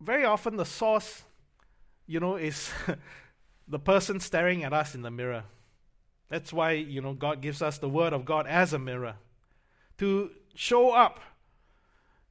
very 0.00 0.24
often 0.24 0.56
the 0.56 0.64
source, 0.64 1.22
you 2.06 2.20
know, 2.20 2.36
is 2.36 2.70
the 3.68 3.78
person 3.78 4.20
staring 4.20 4.64
at 4.64 4.72
us 4.72 4.94
in 4.94 5.02
the 5.02 5.10
mirror. 5.10 5.44
That's 6.28 6.52
why, 6.52 6.72
you 6.72 7.00
know, 7.00 7.14
God 7.14 7.40
gives 7.40 7.62
us 7.62 7.78
the 7.78 7.88
Word 7.88 8.12
of 8.12 8.24
God 8.24 8.46
as 8.46 8.72
a 8.72 8.78
mirror 8.78 9.16
to 9.96 10.30
show 10.54 10.90
up, 10.90 11.20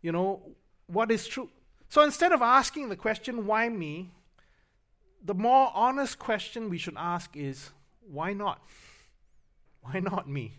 you 0.02 0.12
know, 0.12 0.42
what 0.86 1.12
is 1.12 1.28
true. 1.28 1.50
So 1.90 2.04
instead 2.04 2.32
of 2.32 2.42
asking 2.42 2.90
the 2.90 2.96
question, 2.96 3.48
why 3.48 3.70
me, 3.70 4.12
the 5.24 5.34
more 5.34 5.72
honest 5.74 6.20
question 6.20 6.70
we 6.70 6.78
should 6.78 6.96
ask 6.98 7.36
is, 7.36 7.72
why 8.10 8.34
not? 8.34 8.62
Why 9.82 10.00
not 10.00 10.28
me? 10.30 10.54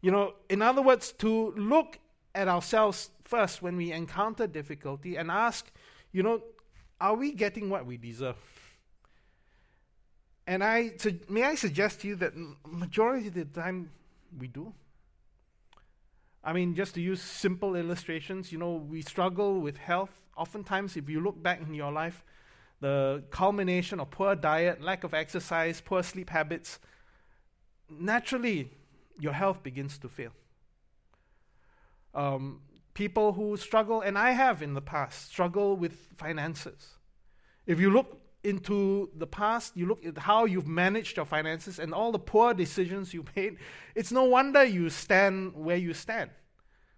You 0.00 0.10
know, 0.10 0.34
in 0.48 0.62
other 0.62 0.82
words, 0.82 1.12
to 1.18 1.52
look 1.56 1.98
at 2.34 2.48
ourselves 2.48 3.10
first 3.24 3.62
when 3.62 3.76
we 3.76 3.92
encounter 3.92 4.46
difficulty 4.46 5.16
and 5.16 5.30
ask, 5.30 5.70
you 6.12 6.22
know, 6.22 6.42
are 7.00 7.14
we 7.14 7.32
getting 7.32 7.70
what 7.70 7.86
we 7.86 7.96
deserve? 7.96 8.36
And 10.46 10.62
I 10.64 10.92
su- 10.98 11.20
may 11.28 11.44
I 11.44 11.54
suggest 11.54 12.00
to 12.00 12.08
you 12.08 12.16
that 12.16 12.32
majority 12.66 13.28
of 13.28 13.34
the 13.34 13.44
time 13.44 13.90
we 14.38 14.48
do. 14.48 14.72
I 16.44 16.52
mean, 16.52 16.74
just 16.74 16.94
to 16.94 17.00
use 17.00 17.22
simple 17.22 17.76
illustrations, 17.76 18.50
you 18.50 18.58
know, 18.58 18.72
we 18.72 19.02
struggle 19.02 19.60
with 19.60 19.76
health. 19.76 20.10
Oftentimes, 20.36 20.96
if 20.96 21.08
you 21.08 21.20
look 21.20 21.40
back 21.40 21.60
in 21.60 21.74
your 21.74 21.92
life, 21.92 22.24
the 22.82 23.22
culmination 23.30 24.00
of 24.00 24.10
poor 24.10 24.34
diet, 24.34 24.82
lack 24.82 25.04
of 25.04 25.14
exercise, 25.14 25.80
poor 25.80 26.02
sleep 26.02 26.30
habits, 26.30 26.80
naturally 27.88 28.72
your 29.20 29.32
health 29.32 29.62
begins 29.62 29.98
to 29.98 30.08
fail. 30.08 30.32
Um, 32.12 32.60
people 32.92 33.34
who 33.34 33.56
struggle, 33.56 34.00
and 34.00 34.18
I 34.18 34.32
have 34.32 34.62
in 34.62 34.74
the 34.74 34.80
past, 34.80 35.28
struggle 35.28 35.76
with 35.76 35.94
finances. 36.16 36.98
If 37.66 37.78
you 37.78 37.88
look 37.88 38.20
into 38.42 39.10
the 39.16 39.28
past, 39.28 39.76
you 39.76 39.86
look 39.86 40.04
at 40.04 40.18
how 40.18 40.44
you've 40.44 40.66
managed 40.66 41.16
your 41.16 41.26
finances 41.26 41.78
and 41.78 41.94
all 41.94 42.10
the 42.10 42.18
poor 42.18 42.52
decisions 42.52 43.14
you 43.14 43.24
made, 43.36 43.58
it's 43.94 44.10
no 44.10 44.24
wonder 44.24 44.64
you 44.64 44.90
stand 44.90 45.54
where 45.54 45.76
you 45.76 45.94
stand 45.94 46.30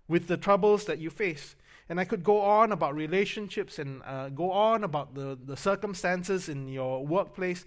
with 0.09 0.29
the 0.29 0.39
troubles 0.39 0.87
that 0.87 0.99
you 0.99 1.11
face. 1.11 1.57
And 1.89 2.01
I 2.01 2.05
could 2.05 2.25
go 2.25 2.41
on 2.41 2.73
about 2.73 2.95
relationships 2.95 3.79
and 3.79 4.03
uh, 4.05 4.31
go 4.31 4.51
on 4.51 4.85
about 4.85 5.15
the, 5.15 5.39
the 5.45 5.57
circumstances 5.57 6.49
in 6.49 6.69
your 6.69 7.07
workplace. 7.07 7.67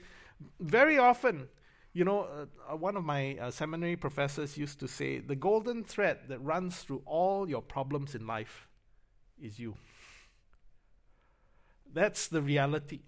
Very 0.60 0.98
often, 0.98 1.48
you 1.94 2.04
know, 2.04 2.22
uh, 2.22 2.74
uh, 2.74 2.76
one 2.76 2.98
of 2.98 3.04
my 3.04 3.38
uh, 3.38 3.52
seminary 3.52 3.96
professors 3.96 4.58
used 4.58 4.80
to 4.80 4.88
say 4.88 5.20
the 5.20 5.36
golden 5.36 5.84
thread 5.84 6.18
that 6.30 6.40
runs 6.40 6.78
through 6.78 7.02
all 7.06 7.50
your 7.50 7.62
problems 7.62 8.16
in 8.16 8.26
life 8.26 8.68
is 9.42 9.60
you. 9.60 9.76
That's 11.94 12.28
the 12.28 12.42
reality. 12.42 13.02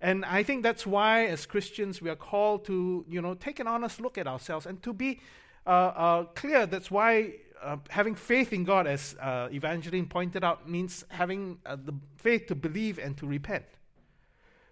And 0.00 0.24
I 0.26 0.42
think 0.42 0.62
that's 0.62 0.86
why, 0.86 1.26
as 1.26 1.46
Christians, 1.46 2.02
we 2.02 2.10
are 2.10 2.16
called 2.16 2.66
to, 2.66 3.06
you 3.08 3.22
know, 3.22 3.34
take 3.34 3.58
an 3.58 3.66
honest 3.66 4.00
look 4.00 4.18
at 4.18 4.26
ourselves 4.26 4.66
and 4.66 4.82
to 4.82 4.92
be 4.92 5.20
uh, 5.66 5.70
uh, 5.70 6.24
clear. 6.34 6.66
That's 6.66 6.90
why 6.90 7.36
uh, 7.64 7.76
having 7.90 8.14
faith 8.14 8.52
in 8.52 8.64
God, 8.64 8.86
as 8.86 9.16
uh, 9.20 9.48
Evangeline 9.52 10.06
pointed 10.06 10.44
out, 10.44 10.68
means 10.68 11.04
having 11.08 11.58
uh, 11.64 11.76
the 11.76 11.94
faith 12.16 12.46
to 12.46 12.54
believe 12.54 12.98
and 12.98 13.16
to 13.18 13.26
repent. 13.26 13.64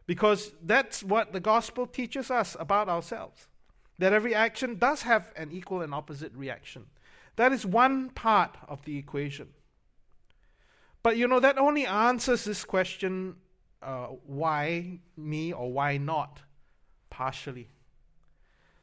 Because 0.07 0.52
that's 0.62 1.02
what 1.02 1.33
the 1.33 1.40
gospel 1.40 1.87
teaches 1.87 2.31
us 2.31 2.57
about 2.59 2.88
ourselves 2.88 3.48
that 3.98 4.12
every 4.12 4.35
action 4.35 4.76
does 4.76 5.02
have 5.02 5.33
an 5.37 5.52
equal 5.52 5.81
and 5.81 5.94
opposite 5.94 6.35
reaction. 6.35 6.87
That 7.37 7.52
is 7.52 7.64
one 7.64 8.11
part 8.11 8.57
of 8.68 8.85
the 8.85 8.98
equation. 8.98 9.48
But 11.02 11.16
you 11.16 11.28
know, 11.28 11.40
that 11.40 11.59
only 11.59 11.87
answers 11.87 12.44
this 12.44 12.64
question 12.64 13.37
uh, 13.83 14.07
why 14.26 15.00
me 15.16 15.52
or 15.52 15.72
why 15.72 15.98
not 15.98 16.40
partially. 17.11 17.68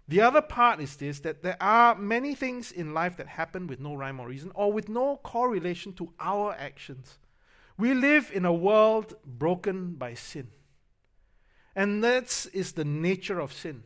The 0.10 0.22
other 0.22 0.42
part 0.42 0.82
is 0.82 0.96
this 0.96 1.20
that 1.20 1.44
there 1.44 1.62
are 1.62 1.94
many 1.94 2.34
things 2.34 2.72
in 2.72 2.96
life 2.96 3.16
that 3.18 3.28
happen 3.28 3.68
with 3.68 3.80
no 3.80 3.94
rhyme 3.94 4.20
or 4.20 4.28
reason 4.28 4.52
or 4.56 4.74
with 4.74 4.90
no 4.90 5.18
correlation 5.18 5.94
to 5.94 6.12
our 6.20 6.52
actions. 6.54 7.20
We 7.78 7.94
live 7.94 8.32
in 8.34 8.44
a 8.44 8.52
world 8.52 9.14
broken 9.24 9.94
by 9.94 10.16
sin. 10.16 10.48
And 11.76 12.04
that 12.04 12.48
is 12.54 12.72
the 12.72 12.86
nature 12.86 13.40
of 13.40 13.54
sin. 13.54 13.84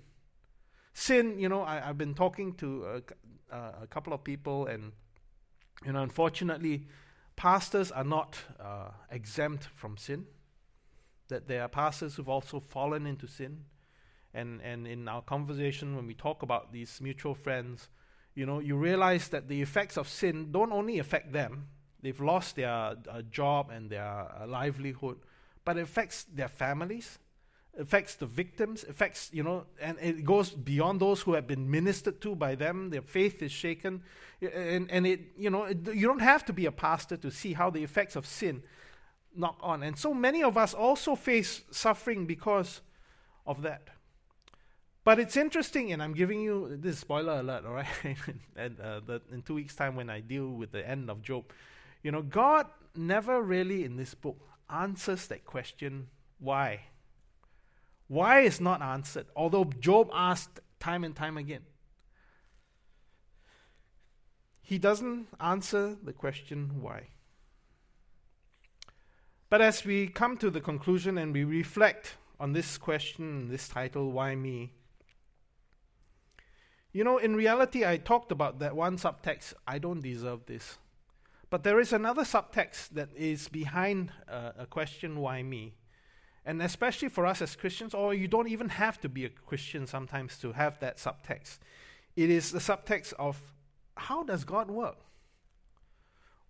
Sin, 0.93 1.39
you 1.39 1.49
know, 1.49 1.62
I, 1.62 1.81
have 1.81 1.97
been 1.97 2.13
talking 2.13 2.53
to 2.53 3.03
a, 3.51 3.55
a, 3.81 3.88
couple 3.88 4.13
of 4.13 4.23
people, 4.23 4.65
and, 4.67 4.93
you 5.86 5.91
know, 5.91 6.01
unfortunately, 6.01 6.88
pastors 7.36 7.91
are 7.91 8.05
not 8.05 8.38
uh, 8.62 8.91
exempt 9.12 9.65
from 9.75 9.97
sin. 9.97 10.25
That 11.27 11.49
there 11.49 11.63
are 11.63 11.67
pastors 11.67 12.15
who've 12.15 12.29
also 12.29 12.62
fallen 12.62 13.05
into 13.05 13.27
sin. 13.27 13.65
And, 14.33 14.61
and 14.61 14.87
in 14.87 15.07
our 15.07 15.21
conversation, 15.21 15.95
when 15.95 16.07
we 16.07 16.13
talk 16.13 16.41
about 16.41 16.71
these 16.71 16.99
mutual 17.01 17.35
friends, 17.35 17.89
you 18.35 18.45
know, 18.45 18.59
you 18.59 18.75
realize 18.75 19.27
that 19.29 19.47
the 19.47 19.61
effects 19.61 19.97
of 19.97 20.07
sin 20.07 20.51
don't 20.51 20.71
only 20.71 20.99
affect 20.99 21.31
them, 21.31 21.67
they've 22.01 22.19
lost 22.19 22.55
their 22.55 22.69
uh, 22.69 23.21
job 23.29 23.69
and 23.69 23.89
their 23.89 24.03
uh, 24.03 24.47
livelihood, 24.47 25.17
but 25.63 25.77
it 25.77 25.81
affects 25.81 26.23
their 26.23 26.47
families, 26.47 27.19
affects 27.77 28.15
the 28.15 28.25
victims, 28.25 28.83
affects, 28.89 29.29
you 29.33 29.43
know, 29.43 29.65
and 29.79 29.97
it 30.01 30.25
goes 30.25 30.49
beyond 30.49 30.99
those 30.99 31.21
who 31.21 31.33
have 31.33 31.47
been 31.47 31.69
ministered 31.69 32.21
to 32.21 32.35
by 32.35 32.55
them. 32.55 32.89
Their 32.89 33.01
faith 33.01 33.41
is 33.41 33.51
shaken. 33.51 34.01
And, 34.41 34.89
and 34.91 35.07
it, 35.07 35.21
you 35.37 35.49
know, 35.49 35.63
it, 35.63 35.93
you 35.93 36.07
don't 36.07 36.21
have 36.21 36.45
to 36.45 36.53
be 36.53 36.65
a 36.65 36.71
pastor 36.71 37.17
to 37.17 37.31
see 37.31 37.53
how 37.53 37.69
the 37.69 37.83
effects 37.83 38.15
of 38.15 38.25
sin 38.25 38.63
knock 39.35 39.57
on. 39.61 39.83
And 39.83 39.97
so 39.97 40.13
many 40.13 40.43
of 40.43 40.57
us 40.57 40.73
also 40.73 41.15
face 41.15 41.61
suffering 41.71 42.25
because 42.25 42.81
of 43.45 43.61
that. 43.61 43.89
But 45.03 45.19
it's 45.19 45.35
interesting, 45.35 45.91
and 45.91 46.01
I'm 46.01 46.13
giving 46.13 46.39
you 46.39 46.77
this 46.79 46.99
spoiler 46.99 47.39
alert, 47.39 47.65
all 47.65 47.73
right? 47.73 47.87
and 48.55 48.79
uh, 48.79 49.01
in 49.31 49.41
two 49.41 49.55
weeks' 49.55 49.75
time, 49.75 49.95
when 49.95 50.09
I 50.09 50.21
deal 50.21 50.47
with 50.47 50.71
the 50.71 50.87
end 50.87 51.09
of 51.09 51.21
Job, 51.21 51.45
you 52.03 52.11
know, 52.11 52.21
God 52.21 52.67
never 52.95 53.41
really 53.41 53.83
in 53.83 53.97
this 53.97 54.13
book 54.13 54.39
answers 54.69 55.27
that 55.27 55.45
question 55.45 56.07
why. 56.39 56.81
Why 58.07 58.41
is 58.41 58.61
not 58.61 58.81
answered, 58.81 59.27
although 59.35 59.65
Job 59.65 60.09
asked 60.13 60.59
time 60.79 61.03
and 61.03 61.15
time 61.15 61.37
again. 61.37 61.63
He 64.61 64.77
doesn't 64.77 65.27
answer 65.39 65.97
the 66.01 66.13
question 66.13 66.81
why. 66.81 67.07
But 69.49 69.61
as 69.61 69.85
we 69.85 70.07
come 70.07 70.37
to 70.37 70.49
the 70.49 70.61
conclusion 70.61 71.17
and 71.17 71.33
we 71.33 71.43
reflect 71.43 72.15
on 72.39 72.53
this 72.53 72.77
question, 72.77 73.49
this 73.49 73.67
title, 73.67 74.11
Why 74.11 74.35
Me? 74.35 74.71
You 76.93 77.03
know, 77.03 77.17
in 77.17 77.36
reality, 77.36 77.84
I 77.84 77.97
talked 77.97 78.32
about 78.32 78.60
that 78.60 78.75
one 78.75 78.97
subtext, 78.97 79.56
I 79.67 79.79
don't 79.79 79.99
deserve 79.99 80.45
this. 80.45 80.77
But 81.49 81.63
there 81.63 81.79
is 81.79 81.91
another 81.91 82.23
subtext 82.23 82.89
that 82.89 83.10
is 83.15 83.47
behind 83.47 84.12
uh, 84.29 84.51
a 84.60 84.65
question, 84.67 85.19
why 85.19 85.41
me? 85.41 85.73
And 86.45 86.62
especially 86.62 87.10
for 87.10 87.25
us 87.25 87.41
as 87.41 87.56
Christians, 87.56 87.95
or 87.95 88.13
you 88.13 88.27
don't 88.27 88.47
even 88.47 88.69
have 88.69 89.01
to 89.01 89.10
be 89.10 89.25
a 89.25 89.29
Christian 89.29 89.88
sometimes 89.88 90.38
to 90.39 90.51
have 90.51 90.79
that 90.79 90.97
subtext. 90.97 91.58
It 92.15 92.29
is 92.29 92.51
the 92.51 92.60
subtext 92.60 93.13
of 93.17 93.41
how 93.97 94.23
does 94.23 94.43
God 94.43 94.69
work? 94.69 94.97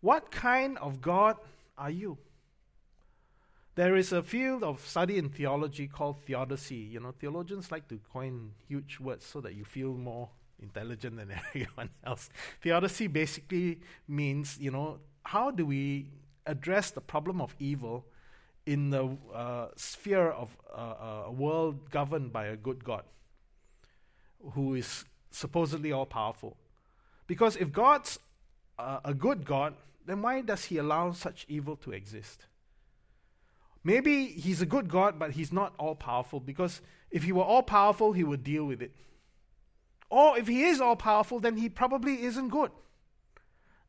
What 0.02 0.30
kind 0.30 0.78
of 0.80 1.02
God 1.02 1.38
are 1.78 1.92
you? 1.92 2.18
There 3.76 3.96
is 3.96 4.12
a 4.12 4.22
field 4.22 4.64
of 4.64 4.86
study 4.86 5.18
in 5.18 5.30
theology 5.30 5.88
called 5.88 6.22
theodicy. 6.26 6.76
You 6.76 7.00
know, 7.00 7.12
theologians 7.12 7.72
like 7.72 7.88
to 7.88 8.00
coin 8.12 8.52
huge 8.68 9.00
words 9.00 9.26
so 9.26 9.42
that 9.42 9.56
you 9.56 9.66
feel 9.66 9.94
more 9.96 10.30
intelligent 10.62 11.18
than 11.18 11.32
everyone 11.56 11.90
else. 12.06 12.30
Theodicy 12.62 13.08
basically 13.08 13.80
means, 14.08 14.58
you 14.60 14.70
know, 14.70 15.00
how 15.24 15.50
do 15.50 15.66
we 15.66 16.12
address 16.46 16.92
the 16.92 17.02
problem 17.02 17.42
of 17.42 17.56
evil 17.60 18.06
in 18.66 18.92
the 18.92 19.18
uh, 19.34 19.68
sphere 19.76 20.30
of 20.30 20.56
uh, 20.72 21.24
a 21.26 21.32
world 21.32 21.90
governed 21.90 22.32
by 22.32 22.46
a 22.46 22.56
good 22.56 22.84
God 22.84 23.04
who 24.52 24.76
is 24.76 25.06
supposedly 25.32 25.92
all 25.92 26.06
powerful? 26.06 26.58
Because 27.26 27.56
if 27.56 27.72
God's 27.72 28.20
uh, 28.78 29.00
a 29.04 29.14
good 29.14 29.46
God, 29.46 29.74
then 30.06 30.22
why 30.22 30.42
does 30.42 30.66
he 30.66 30.78
allow 30.78 31.12
such 31.12 31.46
evil 31.48 31.76
to 31.78 31.92
exist? 31.92 32.46
Maybe 33.84 34.28
he's 34.28 34.62
a 34.62 34.66
good 34.66 34.88
God, 34.90 35.20
but 35.20 35.32
he's 35.32 35.52
not 35.52 35.74
all 35.78 35.96
powerful 35.96 36.40
because 36.40 36.82
if 37.12 37.24
he 37.24 37.32
were 37.32 37.44
all 37.44 37.64
powerful, 37.64 38.14
he 38.14 38.24
would 38.24 38.44
deal 38.44 38.66
with 38.66 38.82
it. 38.82 38.96
Or 40.10 40.38
if 40.38 40.48
he 40.48 40.64
is 40.64 40.80
all 40.80 40.96
powerful, 40.96 41.40
then 41.40 41.58
he 41.58 41.70
probably 41.70 42.24
isn't 42.24 42.50
good. 42.50 42.72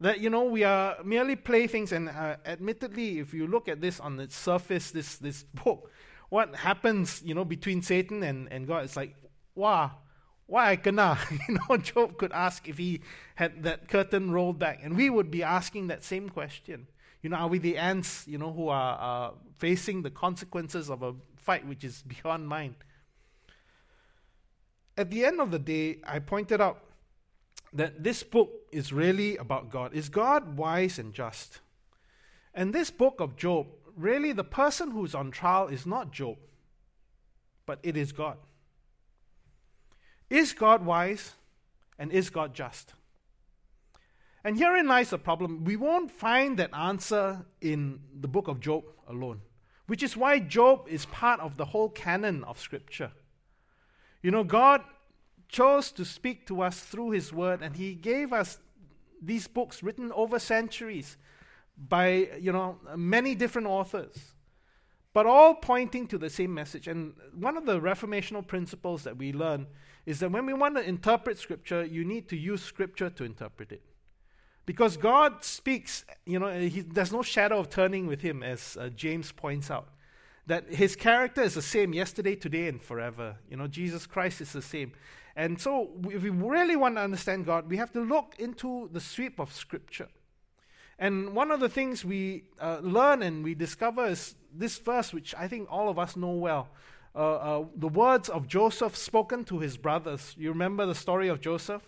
That, 0.00 0.20
you 0.20 0.30
know, 0.30 0.44
we 0.44 0.64
are 0.64 0.96
merely 1.04 1.37
playthings, 1.37 1.92
and 1.92 2.09
uh, 2.09 2.37
admittedly, 2.44 3.20
if 3.20 3.33
you 3.33 3.46
look 3.46 3.68
at 3.68 3.80
this 3.80 4.00
on 4.00 4.16
the 4.16 4.28
surface, 4.28 4.90
this, 4.90 5.16
this 5.16 5.42
book, 5.64 5.90
what 6.28 6.57
happens, 6.57 7.22
you 7.24 7.35
know, 7.35 7.44
between 7.44 7.80
Satan 7.80 8.22
and, 8.22 8.50
and 8.50 8.66
God, 8.66 8.85
it's 8.85 8.96
like, 8.96 9.14
wow, 9.54 9.92
why 10.46 10.76
kena? 10.76 11.18
you 11.48 11.59
know, 11.68 11.76
Job 11.76 12.18
could 12.18 12.33
ask 12.33 12.68
if 12.68 12.78
he 12.78 13.00
had 13.37 13.62
that 13.62 13.88
curtain 13.88 14.33
rolled 14.33 14.59
back, 14.59 14.80
and 14.83 14.96
we 14.96 15.09
would 15.09 15.30
be 15.30 15.42
asking 15.42 15.87
that 15.87 16.02
same 16.02 16.28
question. 16.28 16.88
You 17.25 17.31
know, 17.31 17.37
are 17.37 17.49
we 17.49 17.59
the 17.59 17.79
ants, 17.79 18.29
you 18.29 18.37
know, 18.37 18.53
who 18.53 18.69
are 18.69 18.99
uh, 19.01 19.35
facing 19.57 20.03
the 20.03 20.11
consequences 20.11 20.91
of 20.91 21.03
a 21.03 21.15
fight 21.37 21.67
which 21.67 21.83
is 21.83 22.03
beyond 22.03 22.47
mine? 22.47 22.77
At 24.99 25.11
the 25.11 25.25
end 25.25 25.41
of 25.41 25.51
the 25.51 25.59
day, 25.59 26.01
I 26.07 26.19
pointed 26.19 26.61
out 26.61 26.85
that 27.73 28.05
this 28.05 28.23
book 28.23 28.51
is 28.71 28.93
really 28.93 29.39
about 29.39 29.71
God. 29.71 29.95
Is 29.95 30.11
God 30.11 30.59
wise 30.59 30.99
and 30.99 31.15
just? 31.15 31.61
And 32.53 32.75
this 32.75 32.91
book 32.91 33.21
of 33.21 33.37
Job, 33.37 33.69
really, 33.97 34.33
the 34.33 34.45
person 34.45 34.91
who's 34.91 35.15
on 35.15 35.31
trial 35.31 35.69
is 35.69 35.87
not 35.87 36.13
Job, 36.13 36.37
but 37.65 37.79
it 37.83 37.97
is 37.97 38.13
God. 38.13 38.37
Is 40.29 40.53
God 40.53 40.85
wise 40.85 41.33
and 41.99 42.13
is 42.13 42.29
God 42.29 42.53
just? 42.53 42.93
And 44.44 44.59
herein 44.59 44.87
lies 44.87 45.11
the 45.11 45.18
problem. 45.18 45.64
We 45.64 45.76
won't 45.76 46.11
find 46.11 46.59
that 46.59 46.74
answer 46.74 47.46
in 47.62 48.00
the 48.20 48.28
book 48.28 48.46
of 48.46 48.61
Job 48.61 48.85
alone, 49.09 49.40
which 49.87 50.02
is 50.02 50.16
why 50.16 50.38
Job 50.38 50.87
is 50.87 51.07
part 51.07 51.40
of 51.40 51.57
the 51.57 51.64
whole 51.64 51.88
canon 51.88 52.44
of 52.44 52.61
Scripture. 52.61 53.12
You 54.22 54.30
know, 54.30 54.44
God 54.44 54.83
chose 55.48 55.90
to 55.92 56.04
speak 56.04 56.46
to 56.48 56.61
us 56.61 56.80
through 56.80 57.11
His 57.11 57.33
Word, 57.33 57.62
and 57.62 57.76
He 57.76 57.94
gave 57.94 58.35
us 58.35 58.59
these 59.22 59.46
books 59.46 59.83
written 59.83 60.12
over 60.12 60.38
centuries 60.38 61.16
by, 61.76 62.28
you 62.38 62.52
know, 62.52 62.78
many 62.96 63.35
different 63.35 63.66
authors, 63.66 64.35
but 65.14 65.24
all 65.24 65.54
pointing 65.54 66.07
to 66.09 66.18
the 66.18 66.28
same 66.28 66.52
message. 66.52 66.87
And 66.87 67.14
one 67.35 67.57
of 67.57 67.64
the 67.64 67.80
reformational 67.80 68.46
principles 68.46 69.04
that 69.04 69.16
we 69.16 69.33
learn 69.33 69.68
is 70.04 70.20
that 70.20 70.30
when 70.30 70.44
we 70.44 70.52
want 70.52 70.76
to 70.76 70.83
interpret 70.83 71.38
Scripture, 71.38 71.83
you 71.83 72.04
need 72.04 72.28
to 72.28 72.37
use 72.37 72.62
Scripture 72.62 73.09
to 73.09 73.24
interpret 73.24 73.72
it. 73.72 73.83
Because 74.66 74.96
God 74.96 75.44
speaks, 75.44 76.05
you 76.24 76.38
know, 76.38 76.59
he, 76.59 76.81
there's 76.81 77.12
no 77.12 77.22
shadow 77.22 77.59
of 77.59 77.68
turning 77.68 78.07
with 78.07 78.22
him, 78.22 78.42
as 78.42 78.77
uh, 78.81 78.88
James 78.88 79.31
points 79.33 79.70
out. 79.70 79.88
That 80.46 80.68
his 80.68 80.96
character 80.96 81.42
is 81.42 81.55
the 81.55 81.62
same 81.62 81.92
yesterday, 81.92 82.35
today, 82.35 82.68
and 82.68 82.83
forever. 82.83 83.37
You 83.50 83.57
know, 83.57 83.66
Jesus 83.66 84.07
Christ 84.07 84.40
is 84.40 84.53
the 84.53 84.62
same. 84.62 84.92
And 85.37 85.61
so, 85.61 85.90
if 86.11 86.22
we 86.22 86.31
really 86.31 86.77
want 86.77 86.96
to 86.96 87.03
understand 87.03 87.46
God, 87.46 87.68
we 87.68 87.77
have 87.77 87.92
to 87.92 88.00
look 88.00 88.37
into 88.38 88.88
the 88.92 89.00
sweep 89.00 89.38
of 89.38 89.53
Scripture. 89.53 90.09
And 90.98 91.35
one 91.35 91.50
of 91.50 91.61
the 91.61 91.68
things 91.68 92.05
we 92.05 92.44
uh, 92.61 92.79
learn 92.83 93.22
and 93.22 93.42
we 93.42 93.55
discover 93.55 94.07
is 94.07 94.37
this 94.53 94.79
verse, 94.79 95.12
which 95.12 95.35
I 95.35 95.48
think 95.48 95.70
all 95.70 95.88
of 95.88 95.98
us 95.98 96.16
know 96.16 96.31
well. 96.31 96.68
Uh, 97.16 97.18
uh, 97.18 97.64
the 97.77 97.88
words 97.88 98.29
of 98.29 98.46
Joseph 98.46 98.96
spoken 98.96 99.44
to 99.44 99.59
his 99.59 99.77
brothers. 99.77 100.35
You 100.38 100.50
remember 100.50 100.87
the 100.87 100.94
story 100.94 101.29
of 101.29 101.40
Joseph? 101.40 101.83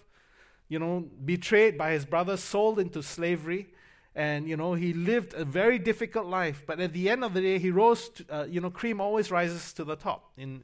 You 0.69 0.79
know, 0.79 1.05
betrayed 1.25 1.79
by 1.79 1.93
his 1.93 2.05
brothers, 2.05 2.43
sold 2.43 2.79
into 2.79 3.03
slavery. 3.03 3.69
And, 4.15 4.49
you 4.49 4.57
know, 4.57 4.75
he 4.75 4.93
lived 4.95 5.35
a 5.35 5.45
very 5.45 5.79
difficult 5.79 6.27
life. 6.27 6.63
But 6.67 6.81
at 6.81 6.93
the 6.93 7.11
end 7.11 7.23
of 7.23 7.35
the 7.35 7.41
day, 7.41 7.59
he 7.59 7.71
rose, 7.71 8.09
to, 8.09 8.25
uh, 8.31 8.45
you 8.45 8.61
know, 8.61 8.71
cream 8.71 9.01
always 9.01 9.31
rises 9.31 9.73
to 9.75 9.85
the 9.85 9.97
top. 9.97 10.33
In 10.39 10.63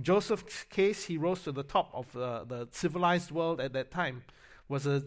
Joseph's 0.00 0.64
case, 0.64 1.04
he 1.04 1.18
rose 1.18 1.42
to 1.44 1.52
the 1.52 1.62
top 1.62 1.90
of 1.92 2.16
uh, 2.16 2.44
the 2.44 2.68
civilized 2.72 3.30
world 3.30 3.60
at 3.60 3.72
that 3.74 3.90
time. 3.90 4.24
was 4.68 4.86
a, 4.86 5.02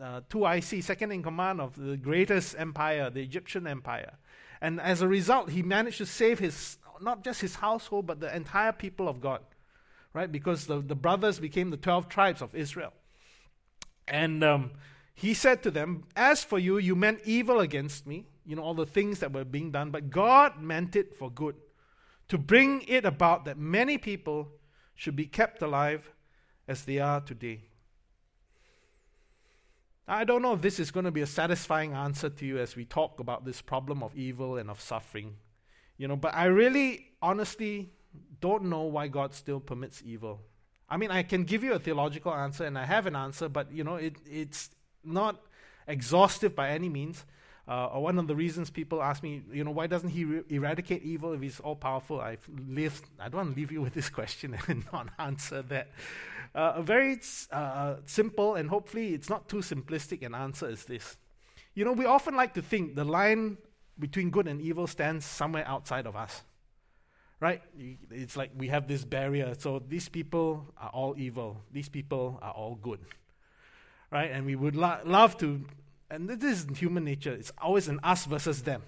a 0.00 0.22
2IC, 0.30 0.82
second 0.82 1.12
in 1.12 1.22
command 1.22 1.60
of 1.60 1.76
the 1.76 1.96
greatest 1.96 2.56
empire, 2.58 3.10
the 3.10 3.22
Egyptian 3.22 3.66
empire. 3.66 4.14
And 4.60 4.80
as 4.80 5.02
a 5.02 5.08
result, 5.08 5.50
he 5.50 5.62
managed 5.62 5.98
to 5.98 6.06
save 6.06 6.38
his, 6.38 6.78
not 7.00 7.22
just 7.22 7.40
his 7.42 7.56
household, 7.56 8.06
but 8.06 8.20
the 8.20 8.34
entire 8.34 8.72
people 8.72 9.08
of 9.08 9.20
God, 9.20 9.42
right? 10.14 10.30
Because 10.30 10.66
the, 10.66 10.80
the 10.80 10.94
brothers 10.94 11.38
became 11.38 11.70
the 11.70 11.76
12 11.76 12.08
tribes 12.08 12.40
of 12.40 12.54
Israel. 12.54 12.92
And 14.06 14.44
um, 14.44 14.72
he 15.14 15.34
said 15.34 15.62
to 15.62 15.70
them, 15.70 16.04
As 16.16 16.44
for 16.44 16.58
you, 16.58 16.78
you 16.78 16.94
meant 16.94 17.20
evil 17.24 17.60
against 17.60 18.06
me, 18.06 18.26
you 18.44 18.56
know, 18.56 18.62
all 18.62 18.74
the 18.74 18.86
things 18.86 19.20
that 19.20 19.32
were 19.32 19.44
being 19.44 19.70
done, 19.70 19.90
but 19.90 20.10
God 20.10 20.60
meant 20.60 20.96
it 20.96 21.14
for 21.14 21.30
good, 21.30 21.56
to 22.28 22.38
bring 22.38 22.82
it 22.82 23.04
about 23.04 23.44
that 23.44 23.58
many 23.58 23.98
people 23.98 24.48
should 24.94 25.16
be 25.16 25.26
kept 25.26 25.62
alive 25.62 26.10
as 26.68 26.84
they 26.84 26.98
are 26.98 27.20
today. 27.20 27.62
I 30.06 30.24
don't 30.24 30.42
know 30.42 30.52
if 30.52 30.60
this 30.60 30.78
is 30.78 30.90
going 30.90 31.04
to 31.04 31.10
be 31.10 31.22
a 31.22 31.26
satisfying 31.26 31.94
answer 31.94 32.28
to 32.28 32.46
you 32.46 32.58
as 32.58 32.76
we 32.76 32.84
talk 32.84 33.20
about 33.20 33.46
this 33.46 33.62
problem 33.62 34.02
of 34.02 34.14
evil 34.14 34.58
and 34.58 34.68
of 34.68 34.80
suffering. 34.80 35.36
You 35.96 36.08
know, 36.08 36.16
but 36.16 36.34
I 36.34 36.44
really 36.46 37.12
honestly 37.22 37.92
don't 38.40 38.64
know 38.64 38.82
why 38.82 39.08
God 39.08 39.32
still 39.32 39.60
permits 39.60 40.02
evil. 40.04 40.42
I 40.94 40.96
mean, 40.96 41.10
I 41.10 41.24
can 41.24 41.42
give 41.42 41.64
you 41.64 41.72
a 41.72 41.80
theological 41.80 42.32
answer 42.32 42.64
and 42.64 42.78
I 42.78 42.84
have 42.84 43.06
an 43.06 43.16
answer, 43.16 43.48
but 43.48 43.72
you 43.72 43.82
know, 43.82 43.96
it, 43.96 44.14
it's 44.30 44.70
not 45.02 45.42
exhaustive 45.88 46.54
by 46.54 46.70
any 46.70 46.88
means. 46.88 47.24
Uh, 47.66 47.88
one 47.88 48.16
of 48.16 48.28
the 48.28 48.36
reasons 48.36 48.70
people 48.70 49.02
ask 49.02 49.20
me, 49.20 49.42
you 49.52 49.64
know, 49.64 49.72
why 49.72 49.88
doesn't 49.88 50.10
he 50.10 50.24
re- 50.24 50.42
eradicate 50.50 51.02
evil 51.02 51.32
if 51.32 51.40
he's 51.40 51.58
all 51.58 51.74
powerful? 51.74 52.20
I've 52.20 52.48
lived, 52.68 53.06
I 53.18 53.24
don't 53.24 53.38
want 53.38 53.54
to 53.56 53.60
leave 53.60 53.72
you 53.72 53.82
with 53.82 53.92
this 53.92 54.08
question 54.08 54.56
and 54.68 54.84
not 54.92 55.08
answer 55.18 55.62
that. 55.62 55.88
Uh, 56.54 56.74
a 56.76 56.82
very 56.82 57.18
uh, 57.50 57.96
simple 58.06 58.54
and 58.54 58.70
hopefully 58.70 59.14
it's 59.14 59.28
not 59.28 59.48
too 59.48 59.62
simplistic 59.62 60.24
an 60.24 60.32
answer 60.32 60.68
is 60.68 60.84
this. 60.84 61.16
You 61.74 61.84
know, 61.84 61.92
we 61.92 62.04
often 62.04 62.36
like 62.36 62.54
to 62.54 62.62
think 62.62 62.94
the 62.94 63.04
line 63.04 63.56
between 63.98 64.30
good 64.30 64.46
and 64.46 64.62
evil 64.62 64.86
stands 64.86 65.24
somewhere 65.24 65.66
outside 65.66 66.06
of 66.06 66.14
us. 66.14 66.42
Right? 67.44 67.60
It's 68.10 68.38
like 68.38 68.52
we 68.56 68.68
have 68.68 68.88
this 68.88 69.04
barrier. 69.04 69.54
So 69.58 69.82
these 69.86 70.08
people 70.08 70.64
are 70.80 70.88
all 70.88 71.14
evil, 71.18 71.60
these 71.70 71.90
people 71.90 72.38
are 72.40 72.52
all 72.52 72.76
good. 72.76 73.00
Right? 74.10 74.30
And 74.30 74.46
we 74.46 74.54
would 74.54 74.74
lo- 74.74 75.00
love 75.04 75.36
to 75.40 75.62
and 76.08 76.26
this 76.26 76.42
is 76.42 76.78
human 76.78 77.04
nature. 77.04 77.34
It's 77.34 77.52
always 77.60 77.86
an 77.86 78.00
us 78.02 78.24
versus 78.24 78.62
them. 78.62 78.80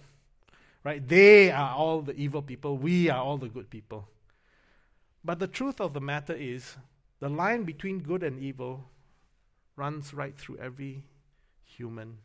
Right? 0.82 1.06
They 1.06 1.50
are 1.50 1.74
all 1.74 2.00
the 2.00 2.14
evil 2.14 2.40
people, 2.40 2.78
we 2.78 3.10
are 3.10 3.22
all 3.22 3.36
the 3.36 3.50
good 3.50 3.68
people. 3.68 4.08
But 5.22 5.38
the 5.38 5.48
truth 5.48 5.78
of 5.78 5.92
the 5.92 6.00
matter 6.00 6.32
is, 6.32 6.78
the 7.20 7.28
line 7.28 7.64
between 7.64 7.98
good 7.98 8.22
and 8.22 8.40
evil 8.40 8.88
runs 9.76 10.14
right 10.14 10.34
through 10.34 10.56
every 10.56 11.02
human 11.62 12.20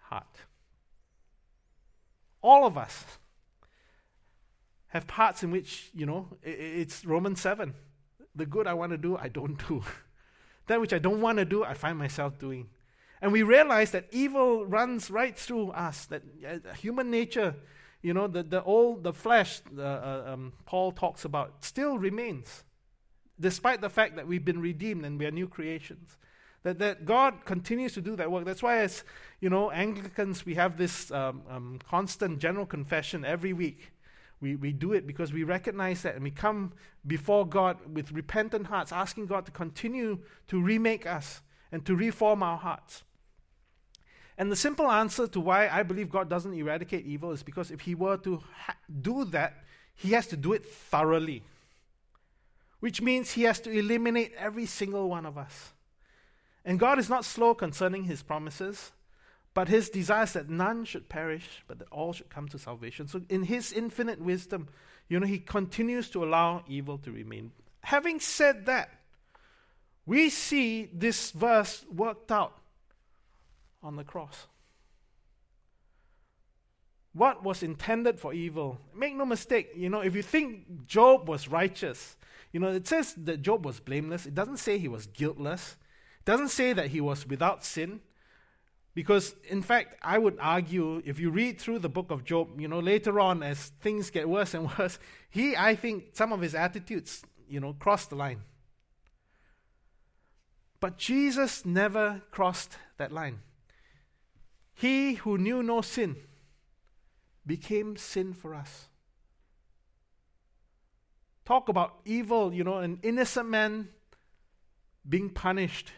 heart. 0.00 0.40
All 2.42 2.66
of 2.66 2.76
us 2.76 3.04
have 4.88 5.06
parts 5.06 5.42
in 5.42 5.50
which, 5.50 5.90
you 5.94 6.06
know, 6.06 6.28
it's 6.42 7.04
Romans 7.04 7.40
7. 7.40 7.74
The 8.34 8.46
good 8.46 8.66
I 8.66 8.74
want 8.74 8.92
to 8.92 8.98
do, 8.98 9.16
I 9.16 9.28
don't 9.28 9.56
do. 9.68 9.82
that 10.66 10.80
which 10.80 10.92
I 10.92 10.98
don't 10.98 11.20
want 11.20 11.38
to 11.38 11.44
do, 11.44 11.64
I 11.64 11.74
find 11.74 11.98
myself 11.98 12.38
doing. 12.38 12.68
And 13.20 13.32
we 13.32 13.42
realize 13.42 13.90
that 13.92 14.06
evil 14.10 14.66
runs 14.66 15.10
right 15.10 15.36
through 15.36 15.70
us, 15.70 16.06
that 16.06 16.22
uh, 16.46 16.74
human 16.74 17.10
nature, 17.10 17.54
you 18.02 18.12
know, 18.12 18.26
the, 18.26 18.42
the 18.42 18.62
old, 18.62 19.04
the 19.04 19.12
flesh, 19.12 19.62
uh, 19.76 20.22
um, 20.26 20.52
Paul 20.66 20.92
talks 20.92 21.24
about, 21.24 21.64
still 21.64 21.98
remains, 21.98 22.62
despite 23.40 23.80
the 23.80 23.88
fact 23.88 24.16
that 24.16 24.26
we've 24.26 24.44
been 24.44 24.60
redeemed 24.60 25.04
and 25.04 25.18
we 25.18 25.26
are 25.26 25.30
new 25.30 25.48
creations. 25.48 26.16
That, 26.62 26.78
that 26.80 27.04
God 27.04 27.44
continues 27.44 27.94
to 27.94 28.00
do 28.00 28.16
that 28.16 28.30
work. 28.30 28.44
That's 28.44 28.62
why, 28.62 28.78
as 28.78 29.04
you 29.40 29.48
know, 29.48 29.70
Anglicans, 29.70 30.44
we 30.44 30.56
have 30.56 30.76
this 30.76 31.10
um, 31.12 31.42
um, 31.48 31.78
constant 31.88 32.38
general 32.38 32.66
confession 32.66 33.24
every 33.24 33.52
week. 33.52 33.92
We, 34.40 34.56
we 34.56 34.72
do 34.72 34.92
it 34.92 35.06
because 35.06 35.32
we 35.32 35.44
recognize 35.44 36.02
that 36.02 36.14
and 36.14 36.22
we 36.22 36.30
come 36.30 36.72
before 37.06 37.46
God 37.46 37.78
with 37.94 38.12
repentant 38.12 38.66
hearts, 38.66 38.92
asking 38.92 39.26
God 39.26 39.46
to 39.46 39.52
continue 39.52 40.18
to 40.48 40.60
remake 40.60 41.06
us 41.06 41.40
and 41.72 41.84
to 41.86 41.96
reform 41.96 42.42
our 42.42 42.58
hearts. 42.58 43.02
And 44.38 44.52
the 44.52 44.56
simple 44.56 44.90
answer 44.90 45.26
to 45.28 45.40
why 45.40 45.68
I 45.68 45.82
believe 45.82 46.10
God 46.10 46.28
doesn't 46.28 46.52
eradicate 46.52 47.06
evil 47.06 47.32
is 47.32 47.42
because 47.42 47.70
if 47.70 47.80
He 47.80 47.94
were 47.94 48.18
to 48.18 48.42
ha- 48.66 48.76
do 49.00 49.24
that, 49.26 49.64
He 49.94 50.10
has 50.10 50.26
to 50.28 50.36
do 50.36 50.52
it 50.52 50.66
thoroughly, 50.66 51.42
which 52.80 53.00
means 53.00 53.32
He 53.32 53.44
has 53.44 53.60
to 53.60 53.70
eliminate 53.70 54.32
every 54.36 54.66
single 54.66 55.08
one 55.08 55.24
of 55.24 55.38
us. 55.38 55.72
And 56.64 56.78
God 56.78 56.98
is 56.98 57.08
not 57.08 57.24
slow 57.24 57.54
concerning 57.54 58.04
His 58.04 58.22
promises, 58.22 58.92
but 59.56 59.68
His 59.68 59.88
desire 59.88 60.24
is 60.24 60.34
that 60.34 60.50
none 60.50 60.84
should 60.84 61.08
perish, 61.08 61.64
but 61.66 61.78
that 61.78 61.88
all 61.90 62.12
should 62.12 62.28
come 62.28 62.46
to 62.48 62.58
salvation. 62.58 63.08
So, 63.08 63.22
in 63.30 63.44
His 63.44 63.72
infinite 63.72 64.20
wisdom, 64.20 64.68
you 65.08 65.18
know, 65.18 65.26
He 65.26 65.38
continues 65.38 66.10
to 66.10 66.22
allow 66.22 66.62
evil 66.68 66.98
to 66.98 67.10
remain. 67.10 67.52
Having 67.80 68.20
said 68.20 68.66
that, 68.66 68.90
we 70.04 70.28
see 70.28 70.90
this 70.92 71.30
verse 71.30 71.86
worked 71.90 72.30
out 72.30 72.52
on 73.82 73.96
the 73.96 74.04
cross. 74.04 74.46
What 77.14 77.42
was 77.42 77.62
intended 77.62 78.20
for 78.20 78.34
evil? 78.34 78.78
Make 78.94 79.16
no 79.16 79.24
mistake, 79.24 79.70
you 79.74 79.88
know, 79.88 80.00
if 80.00 80.14
you 80.14 80.20
think 80.20 80.86
Job 80.86 81.30
was 81.30 81.48
righteous, 81.48 82.18
you 82.52 82.60
know, 82.60 82.72
it 82.72 82.86
says 82.86 83.14
that 83.24 83.40
Job 83.40 83.64
was 83.64 83.80
blameless. 83.80 84.26
It 84.26 84.34
doesn't 84.34 84.58
say 84.58 84.76
he 84.76 84.88
was 84.88 85.06
guiltless. 85.06 85.76
It 86.20 86.26
doesn't 86.26 86.50
say 86.50 86.74
that 86.74 86.88
he 86.88 87.00
was 87.00 87.26
without 87.26 87.64
sin. 87.64 88.00
Because, 88.96 89.34
in 89.50 89.60
fact, 89.60 89.98
I 90.00 90.16
would 90.16 90.38
argue, 90.40 91.02
if 91.04 91.20
you 91.20 91.28
read 91.28 91.60
through 91.60 91.80
the 91.80 91.88
book 91.90 92.10
of 92.10 92.24
Job, 92.24 92.58
you 92.58 92.66
know, 92.66 92.78
later 92.78 93.20
on, 93.20 93.42
as 93.42 93.72
things 93.82 94.08
get 94.08 94.26
worse 94.26 94.54
and 94.54 94.70
worse, 94.78 94.98
he, 95.28 95.54
I 95.54 95.74
think, 95.74 96.04
some 96.14 96.32
of 96.32 96.40
his 96.40 96.54
attitudes, 96.54 97.22
you 97.46 97.60
know, 97.60 97.74
crossed 97.74 98.08
the 98.08 98.16
line. 98.16 98.40
But 100.80 100.96
Jesus 100.96 101.66
never 101.66 102.22
crossed 102.30 102.78
that 102.96 103.12
line. 103.12 103.40
He 104.72 105.16
who 105.16 105.36
knew 105.36 105.62
no 105.62 105.82
sin 105.82 106.16
became 107.44 107.98
sin 107.98 108.32
for 108.32 108.54
us. 108.54 108.86
Talk 111.44 111.68
about 111.68 111.96
evil, 112.06 112.50
you 112.54 112.64
know, 112.64 112.78
an 112.78 112.98
innocent 113.02 113.50
man 113.50 113.88
being 115.06 115.28
punished. 115.28 115.92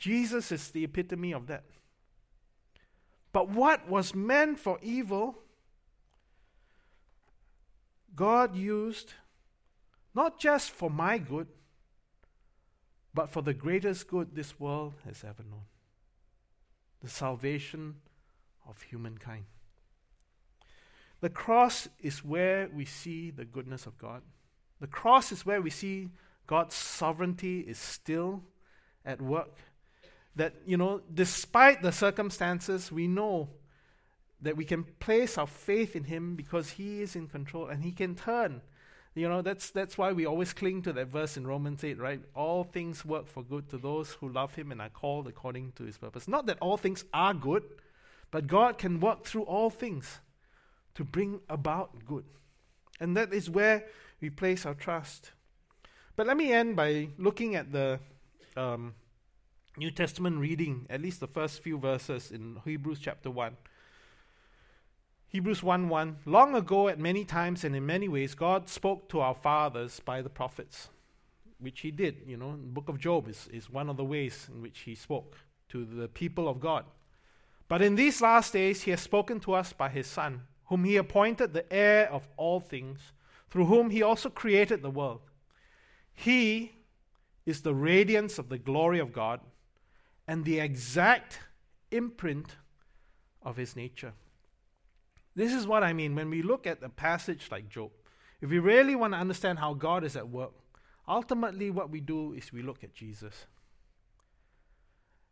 Jesus 0.00 0.50
is 0.50 0.70
the 0.70 0.82
epitome 0.82 1.32
of 1.32 1.46
that. 1.46 1.64
But 3.32 3.50
what 3.50 3.88
was 3.88 4.14
meant 4.14 4.58
for 4.58 4.78
evil, 4.82 5.38
God 8.16 8.56
used 8.56 9.12
not 10.14 10.40
just 10.40 10.70
for 10.70 10.90
my 10.90 11.18
good, 11.18 11.46
but 13.14 13.30
for 13.30 13.42
the 13.42 13.54
greatest 13.54 14.08
good 14.08 14.34
this 14.34 14.58
world 14.58 14.94
has 15.04 15.22
ever 15.22 15.44
known 15.48 15.66
the 17.02 17.08
salvation 17.08 17.96
of 18.68 18.82
humankind. 18.82 19.44
The 21.20 21.30
cross 21.30 21.88
is 21.98 22.24
where 22.24 22.68
we 22.72 22.84
see 22.84 23.30
the 23.30 23.44
goodness 23.44 23.86
of 23.86 23.98
God. 23.98 24.22
The 24.80 24.86
cross 24.86 25.32
is 25.32 25.46
where 25.46 25.60
we 25.60 25.70
see 25.70 26.08
God's 26.46 26.74
sovereignty 26.74 27.60
is 27.60 27.78
still 27.78 28.42
at 29.04 29.20
work. 29.20 29.56
That, 30.36 30.54
you 30.64 30.76
know, 30.76 31.02
despite 31.12 31.82
the 31.82 31.92
circumstances, 31.92 32.90
we 32.90 33.06
know 33.06 33.48
that 34.40 34.56
we 34.56 34.64
can 34.64 34.84
place 34.84 35.36
our 35.36 35.46
faith 35.46 35.96
in 35.96 36.04
Him 36.04 36.36
because 36.36 36.70
He 36.70 37.02
is 37.02 37.16
in 37.16 37.26
control 37.26 37.68
and 37.68 37.82
He 37.82 37.92
can 37.92 38.14
turn 38.14 38.62
you 39.14 39.28
know, 39.28 39.42
that's, 39.42 39.70
that's 39.70 39.98
why 39.98 40.12
we 40.12 40.24
always 40.24 40.52
cling 40.52 40.82
to 40.82 40.92
that 40.92 41.08
verse 41.08 41.36
in 41.36 41.46
Romans 41.46 41.82
8, 41.82 41.98
right? 41.98 42.20
All 42.34 42.62
things 42.62 43.04
work 43.04 43.26
for 43.26 43.42
good 43.42 43.68
to 43.70 43.78
those 43.78 44.12
who 44.12 44.28
love 44.28 44.54
him 44.54 44.70
and 44.70 44.80
are 44.80 44.88
called 44.88 45.26
according 45.26 45.72
to 45.72 45.84
his 45.84 45.98
purpose. 45.98 46.28
Not 46.28 46.46
that 46.46 46.58
all 46.60 46.76
things 46.76 47.04
are 47.12 47.34
good, 47.34 47.64
but 48.30 48.46
God 48.46 48.78
can 48.78 49.00
work 49.00 49.24
through 49.24 49.42
all 49.42 49.68
things 49.68 50.20
to 50.94 51.02
bring 51.02 51.40
about 51.48 52.04
good. 52.06 52.24
And 53.00 53.16
that 53.16 53.32
is 53.32 53.50
where 53.50 53.86
we 54.20 54.30
place 54.30 54.64
our 54.64 54.74
trust. 54.74 55.32
But 56.14 56.28
let 56.28 56.36
me 56.36 56.52
end 56.52 56.76
by 56.76 57.08
looking 57.18 57.56
at 57.56 57.72
the 57.72 57.98
um, 58.56 58.94
New 59.76 59.90
Testament 59.90 60.38
reading, 60.38 60.86
at 60.90 61.00
least 61.00 61.20
the 61.20 61.28
first 61.28 61.62
few 61.62 61.78
verses 61.78 62.32
in 62.32 62.58
Hebrews 62.64 62.98
chapter 62.98 63.30
1. 63.30 63.56
Hebrews 65.28 65.62
1 65.62 65.88
1 65.88 66.16
Long 66.26 66.56
ago, 66.56 66.88
at 66.88 66.98
many 66.98 67.24
times 67.24 67.62
and 67.62 67.76
in 67.76 67.86
many 67.86 68.08
ways, 68.08 68.34
God 68.34 68.68
spoke 68.68 69.08
to 69.10 69.20
our 69.20 69.34
fathers 69.34 70.00
by 70.00 70.22
the 70.22 70.28
prophets, 70.28 70.88
which 71.60 71.80
He 71.80 71.92
did. 71.92 72.16
You 72.26 72.36
know, 72.36 72.50
the 72.52 72.66
book 72.66 72.88
of 72.88 72.98
Job 72.98 73.28
is, 73.28 73.48
is 73.52 73.70
one 73.70 73.88
of 73.88 73.96
the 73.96 74.04
ways 74.04 74.48
in 74.52 74.60
which 74.60 74.80
He 74.80 74.96
spoke 74.96 75.36
to 75.68 75.84
the 75.84 76.08
people 76.08 76.48
of 76.48 76.58
God. 76.58 76.84
But 77.68 77.80
in 77.80 77.94
these 77.94 78.20
last 78.20 78.52
days, 78.52 78.82
He 78.82 78.90
has 78.90 79.00
spoken 79.00 79.38
to 79.40 79.54
us 79.54 79.72
by 79.72 79.88
His 79.88 80.08
Son, 80.08 80.42
whom 80.64 80.82
He 80.82 80.96
appointed 80.96 81.52
the 81.52 81.72
heir 81.72 82.10
of 82.10 82.28
all 82.36 82.58
things, 82.58 83.12
through 83.50 83.66
whom 83.66 83.90
He 83.90 84.02
also 84.02 84.30
created 84.30 84.82
the 84.82 84.90
world. 84.90 85.20
He 86.12 86.72
is 87.46 87.62
the 87.62 87.74
radiance 87.74 88.36
of 88.36 88.48
the 88.48 88.58
glory 88.58 88.98
of 88.98 89.12
God 89.12 89.40
and 90.30 90.44
the 90.44 90.60
exact 90.60 91.40
imprint 91.90 92.54
of 93.42 93.56
his 93.56 93.74
nature. 93.74 94.12
This 95.34 95.52
is 95.52 95.66
what 95.66 95.82
I 95.82 95.92
mean 95.92 96.14
when 96.14 96.30
we 96.30 96.40
look 96.40 96.68
at 96.68 96.84
a 96.84 96.88
passage 96.88 97.48
like 97.50 97.68
Job. 97.68 97.90
If 98.40 98.48
we 98.48 98.60
really 98.60 98.94
want 98.94 99.12
to 99.12 99.18
understand 99.18 99.58
how 99.58 99.74
God 99.74 100.04
is 100.04 100.14
at 100.14 100.28
work, 100.28 100.52
ultimately 101.08 101.72
what 101.72 101.90
we 101.90 102.00
do 102.00 102.32
is 102.34 102.52
we 102.52 102.62
look 102.62 102.84
at 102.84 102.94
Jesus. 102.94 103.46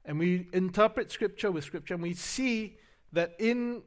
And 0.04 0.18
we 0.18 0.48
interpret 0.52 1.12
Scripture 1.12 1.52
with 1.52 1.62
Scripture, 1.62 1.94
and 1.94 2.02
we 2.02 2.14
see 2.14 2.76
that 3.12 3.36
in 3.38 3.82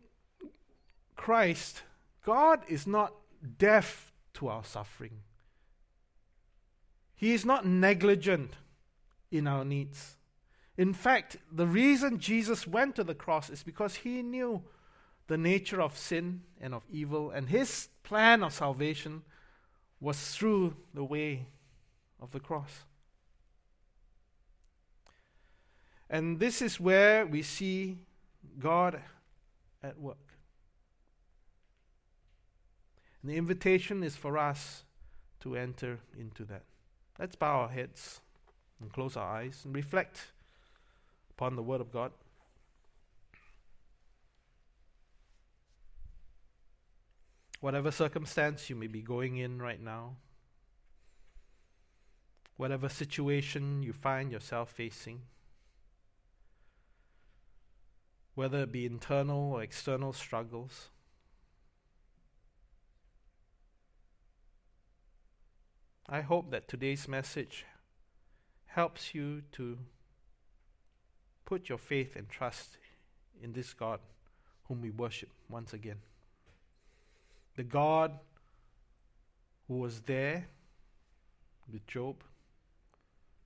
Christ, 1.18 1.82
God 2.26 2.62
is 2.70 2.88
not 2.88 3.14
deaf 3.58 4.14
to 4.36 4.48
our 4.48 4.64
suffering. 4.64 5.24
He 7.14 7.34
is 7.34 7.44
not 7.44 7.66
negligent 7.66 8.54
in 9.30 9.46
our 9.46 9.66
needs. 9.66 10.16
In 10.78 10.94
fact, 10.94 11.38
the 11.52 11.68
reason 11.68 12.20
Jesus 12.20 12.66
went 12.66 12.96
to 12.96 13.04
the 13.04 13.16
cross 13.16 13.50
is 13.50 13.64
because 13.64 13.96
he 13.96 14.22
knew 14.22 14.64
the 15.28 15.38
nature 15.38 15.82
of 15.82 15.98
sin 15.98 16.42
and 16.60 16.74
of 16.74 16.84
evil, 16.90 17.32
and 17.32 17.50
his 17.50 17.90
plan 18.04 18.44
of 18.44 18.54
salvation 18.54 19.24
was 20.00 20.36
through 20.36 20.76
the 20.94 21.04
way 21.04 21.48
of 22.20 22.32
the 22.32 22.40
cross. 22.40 22.86
And 26.10 26.40
this 26.40 26.62
is 26.62 26.80
where 26.80 27.26
we 27.26 27.42
see 27.42 28.00
God 28.60 29.00
at 29.82 30.00
work. 30.00 30.34
And 33.22 33.32
the 33.32 33.38
invitation 33.38 34.04
is 34.04 34.16
for 34.16 34.38
us 34.38 34.84
to 35.42 35.56
enter 35.56 36.00
into 36.20 36.44
that. 36.46 36.64
Let's 37.20 37.36
bow 37.36 37.62
our 37.62 37.70
heads 37.70 38.20
and 38.82 38.92
close 38.92 39.16
our 39.16 39.38
eyes 39.38 39.62
and 39.64 39.76
reflect 39.76 40.32
upon 41.42 41.56
the 41.56 41.64
Word 41.64 41.82
of 41.82 41.92
God. 41.92 42.12
Whatever 47.62 47.90
circumstance 47.90 48.70
you 48.70 48.76
may 48.76 48.86
be 48.86 49.02
going 49.02 49.38
in 49.38 49.60
right 49.60 49.82
now, 49.82 50.18
whatever 52.58 52.88
situation 52.88 53.82
you 53.82 53.92
find 53.92 54.32
yourself 54.32 54.70
facing, 54.70 55.22
whether 58.36 58.60
it 58.60 58.72
be 58.72 58.86
internal 58.86 59.54
or 59.54 59.64
external 59.64 60.14
struggles. 60.14 60.90
I 66.08 66.22
hope 66.22 66.52
that 66.52 66.68
today's 66.68 67.08
message 67.08 67.66
helps 68.68 69.16
you 69.16 69.42
to 69.54 69.80
put 71.52 71.68
your 71.68 71.78
faith 71.78 72.16
and 72.16 72.30
trust 72.30 72.78
in 73.44 73.52
this 73.52 73.74
God 73.74 74.00
whom 74.70 74.82
we 74.82 74.90
worship 74.90 75.28
once 75.50 75.74
again. 75.74 75.98
The 77.58 77.64
God 77.64 78.14
who 79.68 79.80
was 79.80 80.00
there 80.00 80.48
with 81.70 81.86
Job, 81.88 82.24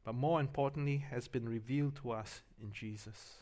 but 0.03 0.13
more 0.13 0.39
importantly, 0.39 1.03
has 1.09 1.27
been 1.27 1.49
revealed 1.49 1.95
to 2.03 2.11
us 2.11 2.41
in 2.61 2.71
Jesus. 2.71 3.37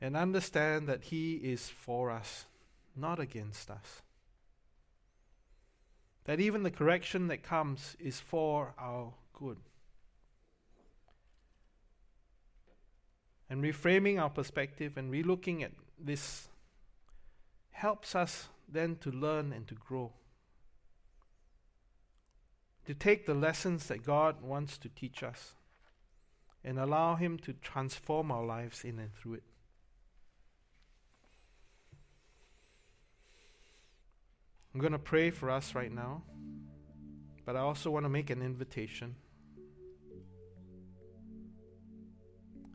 and 0.00 0.16
understand 0.16 0.86
that 0.86 1.02
He 1.02 1.34
is 1.34 1.68
for 1.68 2.12
us, 2.12 2.44
not 2.94 3.18
against 3.18 3.68
us. 3.68 4.00
That 6.24 6.38
even 6.38 6.62
the 6.62 6.70
correction 6.70 7.26
that 7.26 7.42
comes 7.42 7.96
is 7.98 8.20
for 8.20 8.74
our 8.78 9.12
good. 9.38 9.58
And 13.50 13.62
reframing 13.62 14.20
our 14.20 14.28
perspective 14.28 14.96
and 14.96 15.12
relooking 15.12 15.62
at 15.62 15.72
this 15.98 16.48
helps 17.70 18.14
us 18.14 18.48
then 18.68 18.96
to 18.96 19.10
learn 19.10 19.52
and 19.52 19.66
to 19.68 19.74
grow. 19.74 20.12
To 22.86 22.94
take 22.94 23.26
the 23.26 23.34
lessons 23.34 23.86
that 23.86 24.04
God 24.04 24.42
wants 24.42 24.76
to 24.78 24.88
teach 24.88 25.22
us 25.22 25.54
and 26.64 26.78
allow 26.78 27.14
Him 27.14 27.38
to 27.38 27.52
transform 27.54 28.30
our 28.30 28.44
lives 28.44 28.84
in 28.84 28.98
and 28.98 29.14
through 29.14 29.34
it. 29.34 29.42
I'm 34.74 34.80
going 34.80 34.92
to 34.92 34.98
pray 34.98 35.30
for 35.30 35.50
us 35.50 35.74
right 35.74 35.92
now, 35.92 36.22
but 37.46 37.56
I 37.56 37.60
also 37.60 37.90
want 37.90 38.04
to 38.04 38.10
make 38.10 38.30
an 38.30 38.42
invitation. 38.42 39.16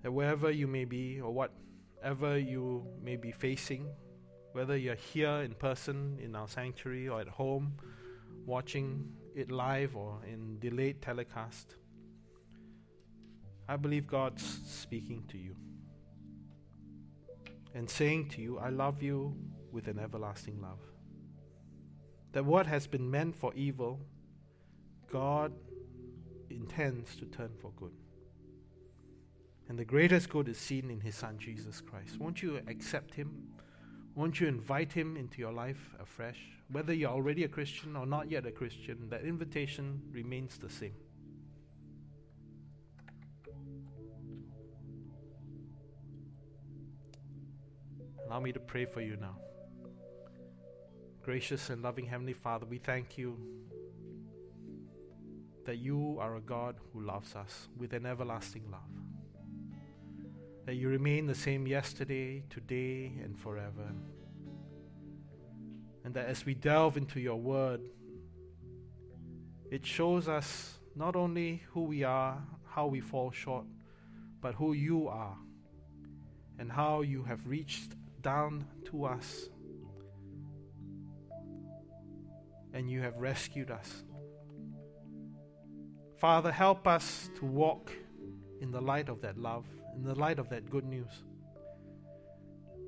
That 0.04 0.12
wherever 0.12 0.52
you 0.52 0.68
may 0.68 0.86
be, 0.86 1.20
or 1.20 1.32
whatever 1.32 2.38
you 2.38 2.86
may 3.02 3.16
be 3.16 3.32
facing, 3.32 3.88
whether 4.52 4.78
you're 4.78 4.96
here 4.96 5.42
in 5.42 5.54
person 5.56 6.20
in 6.22 6.36
our 6.36 6.48
sanctuary 6.48 7.10
or 7.10 7.22
at 7.22 7.28
home 7.28 7.74
watching 8.46 9.12
it 9.36 9.50
live 9.50 9.96
or 9.96 10.20
in 10.32 10.60
delayed 10.60 11.02
telecast, 11.02 11.76
I 13.68 13.78
believe 13.78 14.06
God's 14.06 14.44
speaking 14.68 15.24
to 15.30 15.38
you 15.38 15.56
and 17.74 17.90
saying 17.90 18.30
to 18.30 18.42
you, 18.42 18.60
I 18.60 18.70
love 18.70 19.02
you 19.02 19.36
with 19.72 19.88
an 19.88 19.98
everlasting 19.98 20.62
love 20.62 20.80
that 22.34 22.44
what 22.44 22.66
has 22.66 22.88
been 22.88 23.10
meant 23.10 23.36
for 23.36 23.54
evil, 23.54 24.00
God 25.12 25.54
intends 26.50 27.16
to 27.18 27.26
turn 27.26 27.52
for 27.62 27.72
good. 27.78 27.94
And 29.70 29.80
the 29.80 29.86
greatest 29.86 30.30
good 30.30 30.50
is 30.50 30.58
seen 30.58 30.90
in 30.90 31.00
His 31.00 31.16
Son, 31.16 31.38
Jesus 31.38 31.82
Christ. 31.82 32.20
Won't 32.20 32.44
you 32.44 32.60
accept 32.68 33.14
Him? 33.14 33.48
Won't 34.16 34.40
you 34.40 34.48
invite 34.48 34.94
Him 34.94 35.18
into 35.18 35.40
your 35.40 35.54
life 35.54 35.96
afresh? 36.00 36.40
Whether 36.70 36.94
you're 36.94 37.12
already 37.12 37.44
a 37.44 37.48
Christian 37.48 37.96
or 37.96 38.06
not 38.06 38.30
yet 38.30 38.46
a 38.46 38.52
Christian, 38.52 39.10
that 39.10 39.24
invitation 39.24 40.02
remains 40.12 40.58
the 40.58 40.70
same. 40.70 40.94
Allow 48.28 48.40
me 48.40 48.52
to 48.52 48.60
pray 48.60 48.86
for 48.86 49.02
you 49.02 49.16
now. 49.16 49.38
Gracious 51.22 51.70
and 51.70 51.82
loving 51.82 52.06
Heavenly 52.06 52.34
Father, 52.34 52.66
we 52.66 52.80
thank 52.80 53.18
you 53.18 53.38
that 55.66 55.78
you 55.78 56.18
are 56.20 56.36
a 56.36 56.42
God 56.42 56.76
who 56.92 57.02
loves 57.02 57.36
us 57.36 57.70
with 57.78 57.94
an 57.94 58.06
everlasting 58.06 58.64
love. 58.72 59.03
That 60.66 60.76
you 60.76 60.90
remain 60.90 61.28
the 61.28 61.36
same 61.36 61.68
yesterday, 61.68 62.44
today, 62.50 63.14
and 63.24 63.38
forever. 63.38 63.92
And 66.06 66.14
that 66.14 66.28
as 66.28 66.46
we 66.46 66.54
delve 66.54 66.98
into 66.98 67.20
your 67.20 67.36
word, 67.36 67.82
it 69.70 69.86
shows 69.86 70.28
us 70.28 70.80
not 70.96 71.16
only 71.16 71.64
who 71.72 71.84
we 71.84 72.04
are, 72.04 72.42
how 72.66 72.88
we 72.88 73.02
fall 73.02 73.32
short, 73.32 73.66
but 74.42 74.56
who 74.56 74.74
you 74.74 75.08
are, 75.08 75.38
and 76.60 76.72
how 76.72 77.02
you 77.02 77.24
have 77.24 77.48
reached 77.48 77.96
down 78.22 78.66
to 78.86 79.06
us 79.06 79.50
and 82.74 82.90
you 82.90 83.02
have 83.02 83.18
rescued 83.18 83.70
us. 83.70 84.04
Father, 86.18 86.52
help 86.52 86.88
us 86.88 87.30
to 87.36 87.46
walk 87.46 87.92
in 88.62 88.72
the 88.72 88.82
light 88.82 89.10
of 89.10 89.22
that 89.22 89.38
love, 89.38 89.66
in 89.96 90.04
the 90.04 90.16
light 90.16 90.40
of 90.40 90.50
that 90.50 90.70
good 90.70 90.86
news. 90.86 91.24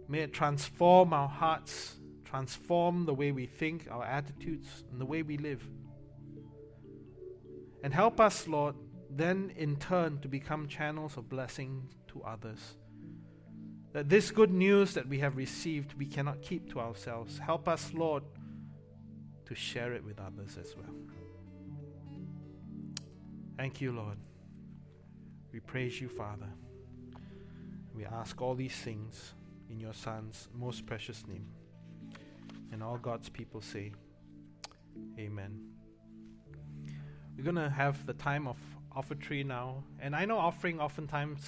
May 0.07 0.19
it 0.19 0.33
transform 0.33 1.13
our 1.13 1.27
hearts, 1.27 1.95
transform 2.23 3.05
the 3.05 3.13
way 3.13 3.31
we 3.31 3.45
think, 3.45 3.87
our 3.89 4.03
attitudes, 4.03 4.83
and 4.91 4.99
the 4.99 5.05
way 5.05 5.23
we 5.23 5.37
live. 5.37 5.67
And 7.83 7.93
help 7.93 8.19
us, 8.19 8.47
Lord, 8.47 8.75
then 9.09 9.51
in 9.55 9.77
turn 9.77 10.19
to 10.19 10.27
become 10.27 10.67
channels 10.67 11.17
of 11.17 11.29
blessing 11.29 11.89
to 12.07 12.23
others. 12.23 12.75
That 13.93 14.09
this 14.09 14.31
good 14.31 14.51
news 14.51 14.93
that 14.93 15.07
we 15.07 15.19
have 15.19 15.37
received, 15.37 15.93
we 15.93 16.05
cannot 16.05 16.41
keep 16.41 16.69
to 16.71 16.79
ourselves. 16.79 17.39
Help 17.39 17.67
us, 17.67 17.93
Lord 17.93 18.23
to 19.45 19.55
share 19.55 19.93
it 19.93 20.03
with 20.03 20.19
others 20.19 20.57
as 20.59 20.75
well. 20.75 20.93
Thank 23.57 23.79
you, 23.79 23.91
Lord. 23.91 24.17
We 25.53 25.59
praise 25.59 26.01
you, 26.01 26.09
Father. 26.09 26.47
We 27.95 28.05
ask 28.05 28.41
all 28.41 28.55
these 28.55 28.75
things 28.75 29.33
in 29.69 29.79
your 29.79 29.93
Son's 29.93 30.49
most 30.53 30.85
precious 30.85 31.25
name. 31.27 31.47
And 32.71 32.83
all 32.83 32.97
God's 32.97 33.29
people 33.29 33.61
say, 33.61 33.93
Amen. 35.17 35.61
We're 37.37 37.43
going 37.43 37.55
to 37.55 37.69
have 37.69 38.05
the 38.05 38.13
time 38.13 38.47
of 38.47 38.57
offertory 38.95 39.43
now. 39.45 39.83
And 39.99 40.15
I 40.15 40.25
know 40.25 40.37
offering 40.37 40.79
oftentimes 40.79 41.41